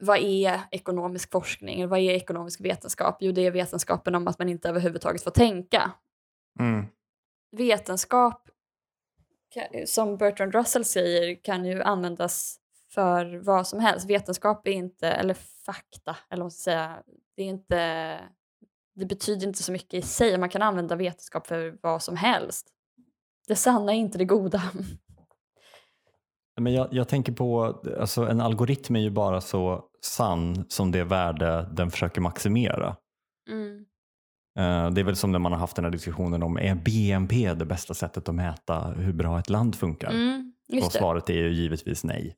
vad 0.00 0.18
är 0.18 0.60
ekonomisk 0.70 1.30
forskning? 1.30 1.88
Vad 1.88 1.98
är 1.98 2.10
ekonomisk 2.10 2.60
vetenskap? 2.60 3.16
Jo, 3.20 3.32
det 3.32 3.46
är 3.46 3.50
vetenskapen 3.50 4.14
om 4.14 4.28
att 4.28 4.38
man 4.38 4.48
inte 4.48 4.68
överhuvudtaget 4.68 5.22
får 5.22 5.30
tänka. 5.30 5.92
Mm. 6.60 6.86
Vetenskap, 7.56 8.48
ka- 9.54 9.86
som 9.86 10.16
Bertrand 10.16 10.54
Russell 10.54 10.84
säger, 10.84 11.44
kan 11.44 11.64
ju 11.64 11.82
användas 11.82 12.60
för 12.94 13.36
vad 13.36 13.66
som 13.66 13.80
helst. 13.80 14.10
Vetenskap 14.10 14.68
är 14.68 14.72
inte, 14.72 15.08
eller 15.08 15.34
fakta, 15.66 16.16
eller 16.30 16.40
vad 16.40 16.44
man 16.44 16.50
ska 16.50 16.62
säga, 16.70 17.02
det 17.36 17.42
är 17.42 17.46
inte, 17.46 18.20
det 18.94 19.06
betyder 19.06 19.46
inte 19.46 19.62
så 19.62 19.72
mycket 19.72 19.94
i 19.94 20.02
sig. 20.02 20.38
Man 20.38 20.48
kan 20.48 20.62
använda 20.62 20.96
vetenskap 20.96 21.46
för 21.46 21.78
vad 21.82 22.02
som 22.02 22.16
helst. 22.16 22.66
Det 23.48 23.56
sanna 23.56 23.92
är 23.92 23.96
inte 23.96 24.18
det 24.18 24.24
goda. 24.24 24.62
Men 26.60 26.72
jag, 26.72 26.88
jag 26.90 27.08
tänker 27.08 27.32
på, 27.32 27.64
alltså 28.00 28.26
en 28.26 28.40
algoritm 28.40 28.96
är 28.96 29.00
ju 29.00 29.10
bara 29.10 29.40
så 29.40 29.84
sann 30.04 30.64
som 30.68 30.92
det 30.92 31.04
värde 31.04 31.68
den 31.72 31.90
försöker 31.90 32.20
maximera. 32.20 32.96
Mm. 33.50 33.84
Eh, 34.58 34.90
Det 34.94 35.00
är 35.00 35.04
väl 35.04 35.16
som 35.16 35.32
när 35.32 35.38
man 35.38 35.52
har 35.52 35.58
haft 35.58 35.76
den 35.76 35.84
här 35.84 35.92
diskussionen 35.92 36.42
om 36.42 36.58
är 36.58 36.74
BNP 36.74 37.54
det 37.54 37.64
bästa 37.64 37.94
sättet 37.94 38.28
att 38.28 38.34
mäta 38.34 38.88
hur 38.90 39.12
bra 39.12 39.38
ett 39.38 39.50
land 39.50 39.74
funkar? 39.74 40.10
Mm, 40.10 40.52
Och 40.84 40.92
svaret 40.92 41.30
är 41.30 41.34
ju 41.34 41.52
givetvis 41.52 42.04
nej. 42.04 42.36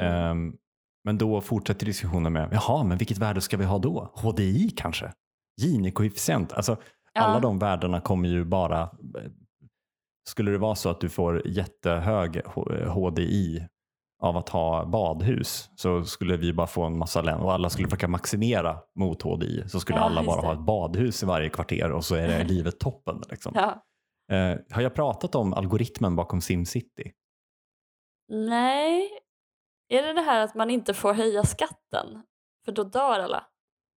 Mm. 0.00 0.12
Ehm, 0.14 0.56
Men 1.04 1.18
då 1.18 1.40
fortsätter 1.40 1.86
diskussionen 1.86 2.32
med, 2.32 2.48
jaha, 2.52 2.84
men 2.84 2.98
vilket 2.98 3.18
värde 3.18 3.40
ska 3.40 3.56
vi 3.56 3.64
ha 3.64 3.78
då? 3.78 4.12
HDI 4.14 4.70
kanske? 4.76 5.12
Gini-koefficient? 5.62 6.52
Alltså, 6.52 6.76
Ja. 7.12 7.20
alla 7.22 7.40
de 7.40 7.58
värdena 7.58 8.00
kommer 8.00 8.28
ju 8.28 8.44
bara... 8.44 8.82
eh, 8.82 8.88
Skulle 10.28 10.50
det 10.50 10.58
vara 10.58 10.74
så 10.74 10.88
att 10.90 11.00
du 11.00 11.08
får 11.08 11.46
jättehög 11.48 12.42
HDI 12.88 13.66
av 14.22 14.36
att 14.36 14.48
ha 14.48 14.84
badhus 14.86 15.70
så 15.76 16.04
skulle 16.04 16.36
vi 16.36 16.52
bara 16.52 16.66
få 16.66 16.82
en 16.84 16.98
massa 16.98 17.22
länder 17.22 17.44
och 17.44 17.52
alla 17.52 17.70
skulle 17.70 17.88
försöka 17.88 18.08
maximera 18.08 18.78
mot 18.98 19.22
HDI 19.22 19.68
så 19.68 19.80
skulle 19.80 19.98
Ja, 19.98 20.04
alla 20.04 20.22
bara 20.24 20.40
det. 20.40 20.46
ha 20.46 20.54
ett 20.54 20.60
badhus 20.66 21.22
i 21.22 21.26
varje 21.26 21.48
kvarter 21.48 21.92
och 21.92 22.04
så 22.04 22.14
är 22.14 22.28
det 22.28 22.44
livet 22.54 22.78
toppen. 22.80 23.22
Liksom. 23.30 23.52
Ja. 23.54 23.82
Eh, 24.36 24.58
har 24.70 24.82
jag 24.82 24.94
pratat 24.94 25.34
om 25.34 25.54
algoritmen 25.54 26.16
bakom 26.16 26.40
SimCity? 26.40 27.12
Nej, 28.28 29.08
är 29.88 30.02
det 30.02 30.12
det 30.12 30.20
här 30.20 30.44
att 30.44 30.54
man 30.54 30.70
inte 30.70 30.94
får 30.94 31.14
höja 31.14 31.44
skatten? 31.44 32.22
För 32.64 32.72
då 32.72 32.84
dör 32.84 33.20
alla. 33.20 33.44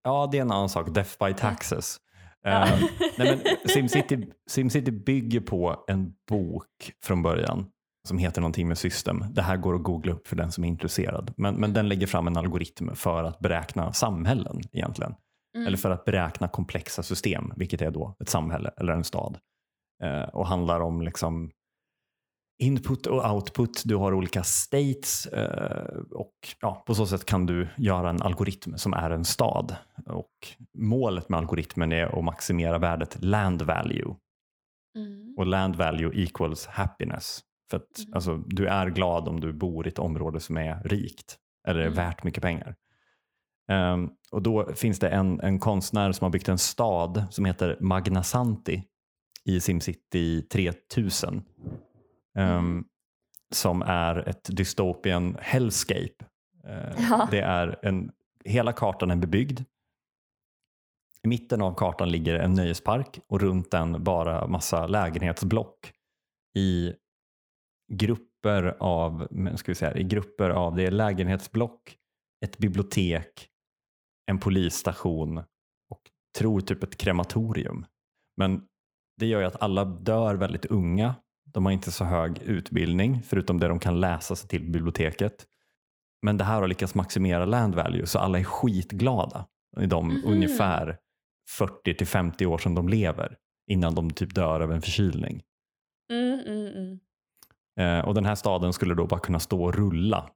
Ja, 0.03 0.29
det 0.31 0.37
är 0.37 0.41
en 0.41 0.51
annan 0.51 0.69
sak. 0.69 0.89
Death 0.89 1.25
by 1.25 1.33
taxes. 1.33 1.97
Ja. 2.41 2.67
Eh, 2.67 2.79
nej, 3.17 3.41
men 3.45 3.57
SimCity, 3.69 4.27
SimCity 4.49 4.91
bygger 4.91 5.39
på 5.39 5.85
en 5.87 6.13
bok 6.29 6.67
från 7.03 7.23
början 7.23 7.71
som 8.07 8.17
heter 8.17 8.41
någonting 8.41 8.67
med 8.67 8.77
system. 8.77 9.23
Det 9.29 9.41
här 9.41 9.57
går 9.57 9.75
att 9.75 9.83
googla 9.83 10.13
upp 10.13 10.27
för 10.27 10.35
den 10.35 10.51
som 10.51 10.63
är 10.63 10.67
intresserad. 10.67 11.33
Men, 11.37 11.55
men 11.55 11.73
den 11.73 11.89
lägger 11.89 12.07
fram 12.07 12.27
en 12.27 12.37
algoritm 12.37 12.95
för 12.95 13.23
att 13.23 13.39
beräkna 13.39 13.93
samhällen 13.93 14.61
egentligen. 14.71 15.15
Mm. 15.55 15.67
Eller 15.67 15.77
för 15.77 15.89
att 15.89 16.05
beräkna 16.05 16.47
komplexa 16.47 17.03
system, 17.03 17.53
vilket 17.55 17.81
är 17.81 17.91
då 17.91 18.15
ett 18.19 18.29
samhälle 18.29 18.71
eller 18.77 18.93
en 18.93 19.03
stad. 19.03 19.37
Eh, 20.03 20.29
och 20.29 20.47
handlar 20.47 20.79
om 20.79 21.01
liksom 21.01 21.51
input 22.59 23.05
och 23.07 23.31
output. 23.33 23.83
Du 23.85 23.95
har 23.95 24.13
olika 24.13 24.43
states 24.43 25.25
eh, 25.25 25.95
och 26.11 26.33
ja, 26.61 26.83
på 26.87 26.95
så 26.95 27.05
sätt 27.05 27.25
kan 27.25 27.45
du 27.45 27.67
göra 27.77 28.09
en 28.09 28.21
algoritm 28.21 28.77
som 28.77 28.93
är 28.93 29.09
en 29.11 29.25
stad. 29.25 29.75
Och 30.05 30.31
målet 30.77 31.29
med 31.29 31.37
algoritmen 31.37 31.91
är 31.91 32.19
att 32.19 32.23
maximera 32.23 32.77
värdet 32.77 33.23
land 33.23 33.61
value. 33.61 34.15
Mm. 34.95 35.35
Och 35.37 35.45
land 35.47 35.75
value 35.75 36.23
equals 36.23 36.65
happiness. 36.67 37.39
För 37.69 37.77
att 37.77 37.99
Mm. 37.99 38.13
alltså, 38.13 38.37
du 38.37 38.67
är 38.67 38.87
glad 38.89 39.27
om 39.27 39.39
du 39.39 39.53
bor 39.53 39.87
i 39.87 39.89
ett 39.89 39.99
område 39.99 40.39
som 40.39 40.57
är 40.57 40.83
rikt 40.83 41.37
eller 41.67 41.79
är 41.79 41.85
Mm. 41.85 41.95
värt 41.95 42.23
mycket 42.23 42.43
pengar. 42.43 42.75
Ehm, 43.71 44.09
och 44.31 44.41
då 44.41 44.73
finns 44.75 44.99
det 44.99 45.09
en, 45.09 45.39
en 45.39 45.59
konstnär 45.59 46.11
som 46.11 46.25
har 46.25 46.29
byggt 46.31 46.49
en 46.49 46.57
stad 46.57 47.23
som 47.31 47.45
heter 47.45 47.77
Magnasanti 47.81 48.83
i 49.45 49.59
SimCity 49.59 50.41
3000. 50.41 51.43
Mm. 52.39 52.85
Som 53.51 53.81
är 53.81 54.29
ett 54.29 54.57
dystopian 54.57 55.37
hellscape. 55.39 56.25
Eh, 56.63 57.05
Ja. 57.09 57.27
Det 57.31 57.39
är 57.39 57.79
en, 57.81 58.11
hela 58.45 58.73
kartan 58.73 59.11
är 59.11 59.15
bebyggd. 59.15 59.59
I 61.23 61.27
mitten 61.27 61.61
av 61.61 61.73
kartan 61.73 62.11
ligger 62.11 62.35
en 62.35 62.53
nöjespark 62.53 63.19
och 63.27 63.41
runt 63.41 63.71
den 63.71 64.03
bara 64.03 64.47
massa 64.47 64.87
lägenhetsblock 64.87 65.93
i 66.55 66.93
grupper 67.91 68.77
av, 68.79 69.27
ska 69.55 69.71
vi 69.71 69.75
säga, 69.75 69.97
i 69.97 70.03
grupper 70.03 70.49
av, 70.49 70.75
det 70.75 70.83
är 70.83 70.91
lägenhetsblock, 70.91 71.97
ett 72.45 72.57
bibliotek, 72.57 73.49
en 74.25 74.39
polisstation 74.39 75.37
och 75.89 76.01
tror 76.37 76.61
typ 76.61 76.83
ett 76.83 76.97
krematorium. 76.97 77.85
Men 78.37 78.67
det 79.17 79.25
gör 79.25 79.39
ju 79.39 79.45
att 79.45 79.61
alla 79.61 79.85
dör 79.85 80.35
väldigt 80.35 80.65
unga. 80.65 81.15
De 81.53 81.65
har 81.65 81.71
inte 81.71 81.91
så 81.91 82.03
hög 82.05 82.37
utbildning 82.41 83.21
förutom 83.23 83.59
det 83.59 83.67
de 83.67 83.79
kan 83.79 83.99
läsa 83.99 84.35
sig 84.35 84.49
till 84.49 84.71
biblioteket. 84.71 85.45
Men 86.21 86.37
det 86.37 86.43
här 86.43 86.61
har 86.61 86.67
lyckats 86.67 86.95
maximera 86.95 87.45
land 87.45 87.75
value 87.75 88.05
så 88.05 88.19
alla 88.19 88.39
är 88.39 88.43
skitglada 88.43 89.47
i 89.81 89.85
de 89.85 90.07
Mhm. 90.07 90.21
ungefär 90.25 90.97
40 91.49 91.93
till 91.93 92.07
50 92.07 92.45
år 92.45 92.57
som 92.57 92.75
de 92.75 92.89
lever 92.89 93.37
innan 93.67 93.95
de 93.95 94.09
typ 94.11 94.35
dör 94.35 94.59
av 94.61 94.71
en 94.71 94.81
förkylning. 94.81 95.41
Mm, 96.11 96.39
mm, 96.39 96.67
mm. 96.67 96.99
Eh, 97.79 98.05
och 98.07 98.13
den 98.13 98.25
här 98.25 98.35
staden 98.35 98.73
skulle 98.73 98.95
då 98.95 99.05
bara 99.07 99.19
kunna 99.19 99.39
stå 99.39 99.63
och 99.63 99.75
rulla 99.75 100.29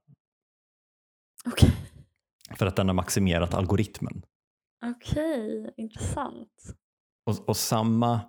Okej, 1.46 1.70
för 2.58 2.66
att 2.66 2.76
den 2.76 2.88
har 2.88 2.94
maximerat 2.94 3.54
algoritmen. 3.54 4.22
Okej, 4.86 5.74
intressant. 5.76 6.74
Och, 7.26 7.48
och 7.48 7.56
samma, 7.56 8.20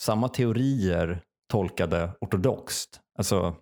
samma 0.00 0.28
teorier 0.28 1.22
tolkade 1.52 2.12
ortodoxt. 2.20 3.00
Alltså, 3.18 3.56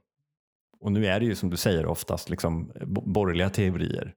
och 0.81 0.93
nu 0.93 1.07
är 1.07 1.21
det 1.21 1.27
ju 1.27 1.35
som 1.35 1.51
du 1.51 1.57
säger 1.57 1.87
oftast 1.87 2.31
liksom, 2.31 2.73
bo- 2.87 3.13
borgerliga 3.13 3.51
teorier. 3.51 4.15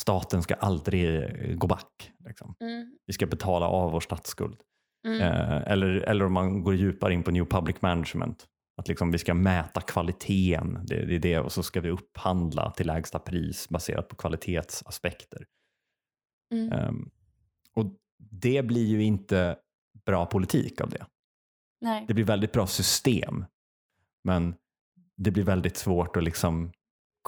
Staten 0.00 0.42
ska 0.42 0.54
aldrig 0.54 1.16
eh, 1.16 1.54
gå 1.56 1.66
back. 1.66 2.12
Liksom. 2.26 2.54
Mm, 2.60 2.98
Vi 3.06 3.12
ska 3.12 3.26
betala 3.26 3.66
av 3.68 3.92
vår 3.92 4.00
statsskuld. 4.00 4.60
mm, 5.06 5.20
Eh, 5.20 5.72
eller, 5.72 5.88
eller 5.88 6.24
om 6.24 6.32
man 6.32 6.62
går 6.64 6.74
djupare 6.74 7.14
in 7.14 7.22
på 7.22 7.30
New 7.30 7.44
Public 7.44 7.82
Management. 7.82 8.46
Att 8.76 8.88
liksom 8.88 9.10
vi 9.12 9.18
ska 9.18 9.34
mäta 9.34 9.80
kvaliteten 9.80 10.78
det, 10.86 11.04
det 11.06 11.14
är 11.14 11.18
det, 11.20 11.38
och 11.38 11.52
så 11.52 11.62
ska 11.62 11.80
vi 11.80 11.90
upphandla 11.90 12.70
till 12.70 12.86
lägsta 12.86 13.18
pris 13.18 13.68
baserat 13.68 14.08
på 14.08 14.16
kvalitetsaspekter. 14.16 15.46
mm. 16.54 16.72
Ehm, 16.72 17.10
och 17.76 17.84
Det 18.18 18.62
blir 18.62 18.86
ju 18.86 19.02
inte 19.02 19.56
bra 20.06 20.26
politik 20.26 20.80
av 20.80 20.90
det. 20.90 21.06
Nej. 21.80 22.04
Det 22.08 22.14
blir 22.14 22.24
väldigt 22.24 22.52
bra 22.52 22.66
system 22.66 23.44
men 24.24 24.54
det 25.16 25.30
blir 25.30 25.44
väldigt 25.44 25.76
svårt 25.76 26.16
att 26.16 26.24
liksom 26.24 26.72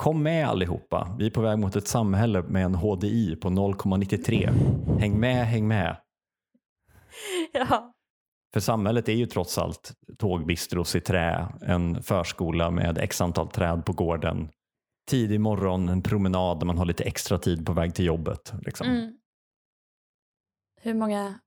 Kom 0.01 0.23
med 0.23 0.47
allihopa. 0.47 1.15
Vi 1.19 1.25
är 1.25 1.29
på 1.29 1.41
väg 1.41 1.59
mot 1.59 1.75
ett 1.75 1.87
samhälle 1.87 2.41
med 2.41 2.65
en 2.65 2.75
HDI 2.75 3.35
på 3.35 3.49
0,93. 3.49 4.99
Häng 4.99 5.19
med, 5.19 5.47
häng 5.47 5.67
med. 5.67 5.97
Ja. 7.53 7.93
För 8.53 8.59
samhället 8.59 9.09
är 9.09 9.13
ju 9.13 9.25
trots 9.25 9.57
allt 9.57 9.93
tågbistros 10.17 10.95
i 10.95 11.01
trä, 11.01 11.47
en 11.61 12.03
förskola 12.03 12.71
med 12.71 12.97
x 12.97 13.21
antal 13.21 13.47
träd 13.47 13.85
på 13.85 13.93
gården, 13.93 14.49
tidig 15.09 15.39
morgon, 15.39 15.89
en 15.89 16.01
promenad 16.01 16.59
där 16.59 16.65
man 16.65 16.77
har 16.77 16.85
lite 16.85 17.03
extra 17.03 17.37
tid 17.37 17.65
på 17.65 17.73
väg 17.73 17.95
till 17.95 18.05
jobbet. 18.05 18.53
Liksom. 18.61 18.87
Mm. 18.87 19.13
Hur 20.81 20.93
många 20.93 21.39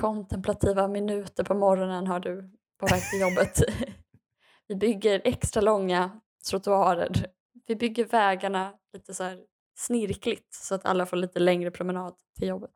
kontemplativa 0.00 0.88
minuter 0.88 1.44
på 1.44 1.54
morgonen 1.54 2.06
har 2.06 2.20
du 2.20 2.50
på 2.80 2.86
väg 2.86 3.10
till 3.10 3.20
jobbet? 3.20 3.62
Vi 4.68 4.76
bygger 4.76 5.22
extra 5.24 5.60
långa 5.60 6.20
trottoarer. 6.50 7.26
Vi 7.66 7.76
bygger 7.76 8.04
vägarna 8.04 8.72
lite 8.92 9.14
så 9.14 9.24
här 9.24 9.38
snirkligt 9.78 10.54
så 10.54 10.74
att 10.74 10.86
alla 10.86 11.06
får 11.06 11.16
lite 11.16 11.38
längre 11.38 11.70
promenad 11.70 12.14
till 12.38 12.48
jobbet. 12.48 12.70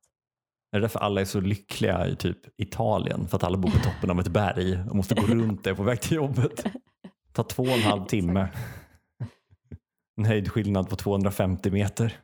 Är 0.72 0.78
det 0.78 0.84
därför 0.84 1.00
alla 1.00 1.20
är 1.20 1.24
så 1.24 1.40
lyckliga 1.40 2.06
i 2.06 2.16
typ 2.16 2.60
Italien? 2.60 3.28
För 3.28 3.36
att 3.36 3.44
alla 3.44 3.58
bor 3.58 3.70
på 3.70 3.78
toppen 3.78 4.10
av 4.10 4.20
ett 4.20 4.28
berg 4.28 4.78
och 4.90 4.96
måste 4.96 5.14
gå 5.14 5.22
runt 5.22 5.64
det 5.64 5.74
på 5.74 5.82
väg 5.82 6.00
till 6.00 6.16
jobbet. 6.16 6.64
Tar 7.32 7.44
två 7.44 7.62
och 7.62 7.68
en 7.68 7.82
halv 7.82 8.04
timme. 8.06 8.48
En 10.16 10.24
höjdskillnad 10.24 10.88
på 10.88 10.96
250 10.96 11.70
meter. 11.70 12.23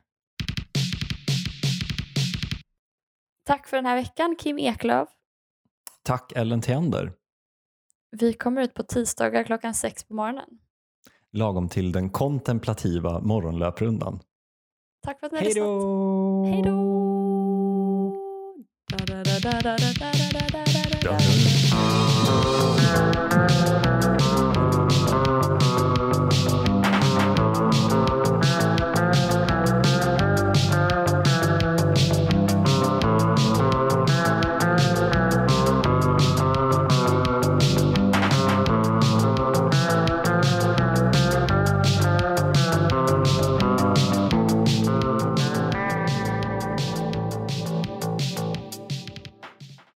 Tack 3.43 3.67
för 3.67 3.77
den 3.77 3.85
här 3.85 3.95
veckan 3.95 4.35
Kim 4.39 4.59
Eklöf. 4.59 5.09
Tack 6.03 6.31
Ellen 6.35 6.61
Theander. 6.61 7.13
Vi 8.11 8.33
kommer 8.33 8.61
ut 8.61 8.73
på 8.73 8.83
tisdagar 8.83 9.43
klockan 9.43 9.73
sex 9.73 10.03
på 10.03 10.13
morgonen. 10.13 10.49
Lagom 11.31 11.69
till 11.69 11.91
den 11.91 12.09
kontemplativa 12.09 13.19
morgonlöprundan. 13.19 14.19
Tack 15.01 15.19
för 15.19 15.25
att 15.27 15.31
ni 15.31 15.37
har 15.37 15.43
Hej 15.43 15.53
lyssnat. 15.53 15.65
då! 15.65 16.45
Hej 16.45 16.61
då! 16.63 16.91